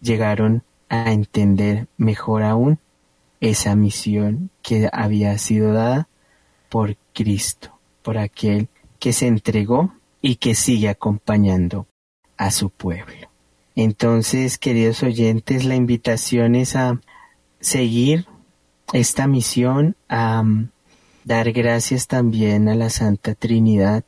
llegaron 0.00 0.62
a 0.88 1.12
entender 1.12 1.88
mejor 1.96 2.42
aún 2.42 2.78
esa 3.40 3.74
misión 3.74 4.50
que 4.62 4.88
había 4.92 5.36
sido 5.38 5.72
dada 5.72 6.08
por 6.68 6.96
Cristo, 7.12 7.78
por 8.02 8.18
aquel 8.18 8.68
que 8.98 9.12
se 9.12 9.26
entregó 9.26 9.94
y 10.20 10.36
que 10.36 10.54
sigue 10.54 10.88
acompañando 10.88 11.86
a 12.36 12.50
su 12.50 12.70
pueblo. 12.70 13.29
Entonces, 13.82 14.58
queridos 14.58 15.02
oyentes, 15.02 15.64
la 15.64 15.74
invitación 15.74 16.54
es 16.54 16.76
a 16.76 17.00
seguir 17.60 18.26
esta 18.92 19.26
misión, 19.26 19.96
a 20.06 20.42
um, 20.42 20.68
dar 21.24 21.50
gracias 21.52 22.06
también 22.06 22.68
a 22.68 22.74
la 22.74 22.90
Santa 22.90 23.34
Trinidad 23.34 24.04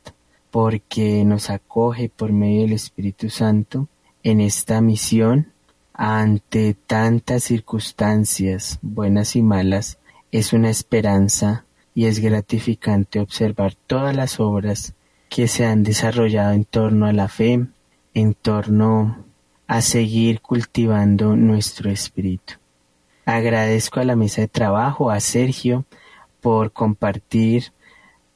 porque 0.51 1.25
nos 1.25 1.49
acoge 1.49 2.07
por 2.07 2.31
medio 2.31 2.61
del 2.61 2.73
Espíritu 2.73 3.31
Santo 3.31 3.87
en 4.21 4.41
esta 4.41 4.79
misión 4.79 5.51
ante 5.91 6.75
tantas 6.75 7.45
circunstancias 7.45 8.77
buenas 8.83 9.35
y 9.35 9.41
malas. 9.41 9.97
Es 10.31 10.53
una 10.53 10.69
esperanza 10.69 11.65
y 11.95 12.05
es 12.05 12.19
gratificante 12.19 13.19
observar 13.19 13.73
todas 13.87 14.15
las 14.15 14.39
obras 14.39 14.93
que 15.29 15.47
se 15.47 15.65
han 15.65 15.81
desarrollado 15.81 16.51
en 16.53 16.63
torno 16.63 17.07
a 17.07 17.11
la 17.11 17.27
fe, 17.27 17.65
en 18.13 18.35
torno 18.35 19.32
a 19.67 19.81
seguir 19.81 20.41
cultivando 20.41 21.35
nuestro 21.35 21.89
espíritu. 21.89 22.55
Agradezco 23.25 23.99
a 23.99 24.03
la 24.03 24.15
mesa 24.15 24.41
de 24.41 24.47
trabajo, 24.47 25.09
a 25.09 25.19
Sergio, 25.19 25.85
por 26.41 26.71
compartir 26.71 27.71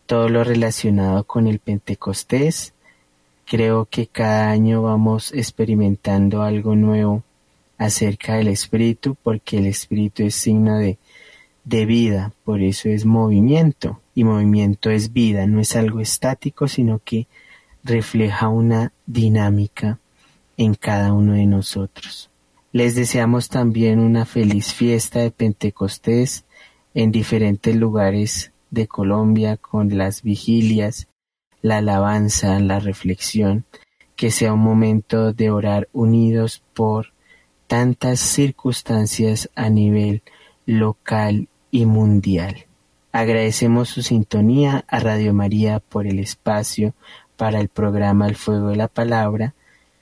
todo 0.06 0.30
lo 0.30 0.44
relacionado 0.44 1.26
con 1.26 1.48
el 1.48 1.60
Pentecostés. 1.60 2.74
Creo 3.46 3.86
que 3.86 4.08
cada 4.08 4.50
año 4.50 4.82
vamos 4.82 5.34
experimentando 5.34 6.42
algo 6.42 6.76
nuevo 6.76 7.24
acerca 7.78 8.36
del 8.36 8.48
Espíritu, 8.48 9.18
porque 9.22 9.58
el 9.58 9.68
Espíritu 9.68 10.24
es 10.24 10.36
signo 10.36 10.78
de, 10.78 10.98
de 11.66 11.86
vida, 11.86 12.32
por 12.46 12.62
eso 12.62 12.90
es 12.90 13.06
movimiento, 13.06 14.02
y 14.16 14.24
movimiento 14.24 14.90
es 14.90 15.14
vida, 15.14 15.46
no 15.46 15.60
es 15.60 15.76
algo 15.76 16.00
estático, 16.00 16.68
sino 16.68 17.00
que 17.04 17.28
refleja 17.84 18.48
una 18.48 18.94
dinámica 19.06 20.00
en 20.58 20.74
cada 20.74 21.14
uno 21.14 21.34
de 21.34 21.46
nosotros. 21.46 22.30
Les 22.72 22.96
deseamos 22.96 23.50
también 23.50 24.00
una 24.00 24.26
feliz 24.26 24.74
fiesta 24.74 25.20
de 25.20 25.32
Pentecostés 25.32 26.46
en 26.94 27.12
diferentes 27.12 27.76
lugares 27.76 28.52
de 28.70 28.88
Colombia 28.88 29.58
con 29.58 29.98
las 29.98 30.24
vigilias, 30.24 31.08
la 31.62 31.78
alabanza, 31.78 32.60
la 32.60 32.80
reflexión, 32.80 33.66
que 34.16 34.32
sea 34.32 34.54
un 34.54 34.60
momento 34.60 35.32
de 35.32 35.52
orar 35.52 35.88
unidos 35.94 36.64
por 36.74 37.14
tantas 37.68 38.20
circunstancias 38.20 39.50
a 39.56 39.70
nivel 39.70 40.24
local 40.66 41.48
y 41.72 41.86
mundial. 41.86 42.66
Agradecemos 43.12 43.90
su 43.90 44.02
sintonía 44.02 44.86
a 44.88 45.00
Radio 45.00 45.34
María 45.34 45.80
por 45.80 46.08
el 46.08 46.20
espacio 46.20 46.94
para 47.36 47.60
el 47.60 47.70
programa 47.70 48.28
El 48.28 48.36
Fuego 48.36 48.70
de 48.70 48.76
la 48.76 48.88
Palabra. 48.88 49.54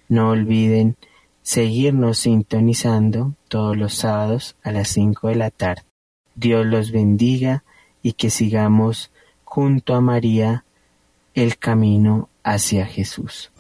No 0.08 0.30
olviden 0.30 0.95
seguirnos 1.41 2.20
sintonizando 2.20 3.34
todos 3.47 3.78
los 3.78 3.93
sábados 3.93 4.56
a 4.64 4.72
las 4.72 4.89
5 4.89 5.30
de 5.30 5.36
la 5.36 5.51
tarde. 5.51 5.84
Dios 6.36 6.66
los 6.66 6.91
bendiga 6.91 7.64
y 8.01 8.14
que 8.14 8.30
sigamos 8.30 9.12
junto 9.43 9.95
a 9.95 10.01
María 10.01 10.66
el 11.34 11.58
camino 11.58 12.30
hacia 12.43 12.86
Jesús. 12.86 13.51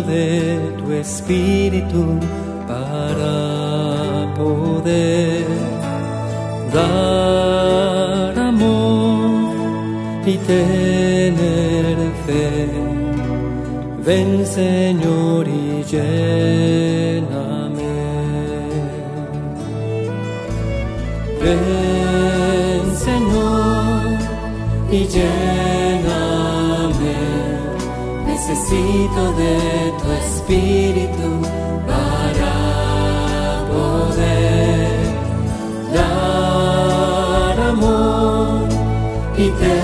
De 0.00 0.58
tu 0.78 0.90
espíritu 0.90 2.18
y 39.42 39.81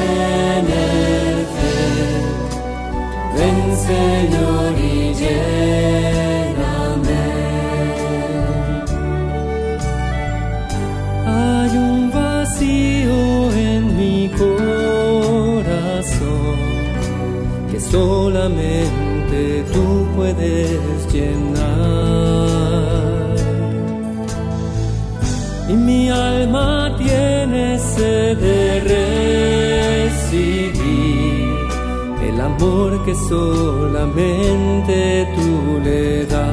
que 33.09 33.15
solamente 33.15 34.97
tú 35.35 35.81
le 35.83 36.27
das. 36.27 36.45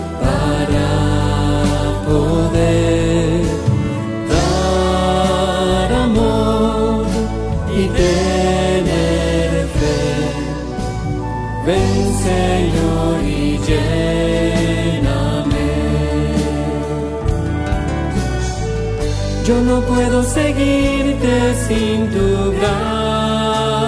Yo 19.49 19.57
no 19.63 19.81
puedo 19.81 20.23
seguirte 20.25 21.55
sin 21.67 22.11
tu 22.11 22.53
gracia. 22.61 23.81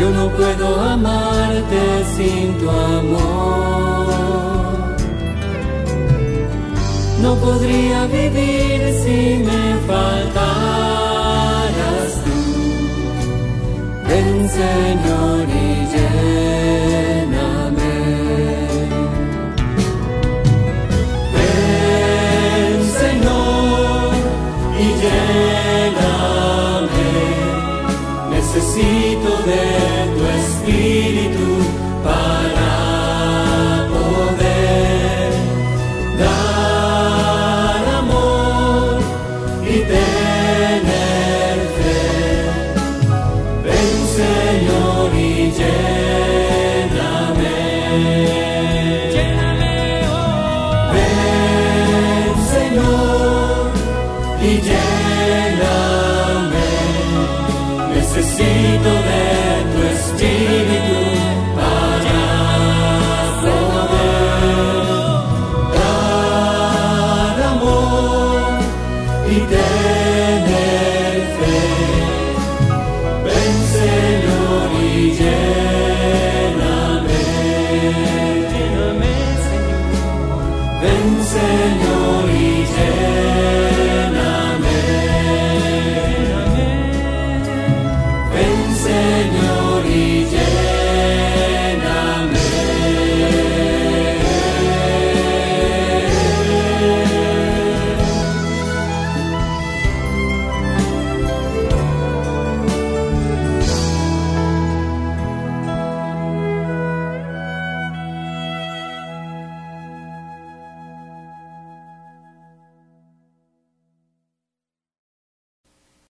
Yo 0.00 0.08
no 0.08 0.30
puedo 0.30 0.80
amarte 0.80 1.82
sin 2.16 2.56
tu 2.58 2.70
amor. 2.70 4.06
No 7.20 7.34
podría 7.44 8.06
vivir 8.06 8.80
si 9.04 9.44
me 9.48 9.76
faltaras 9.86 10.92
tú. 12.24 12.38
Ven, 14.08 14.48
Señor, 14.48 15.46
y 15.46 15.62
lléname. 15.92 17.11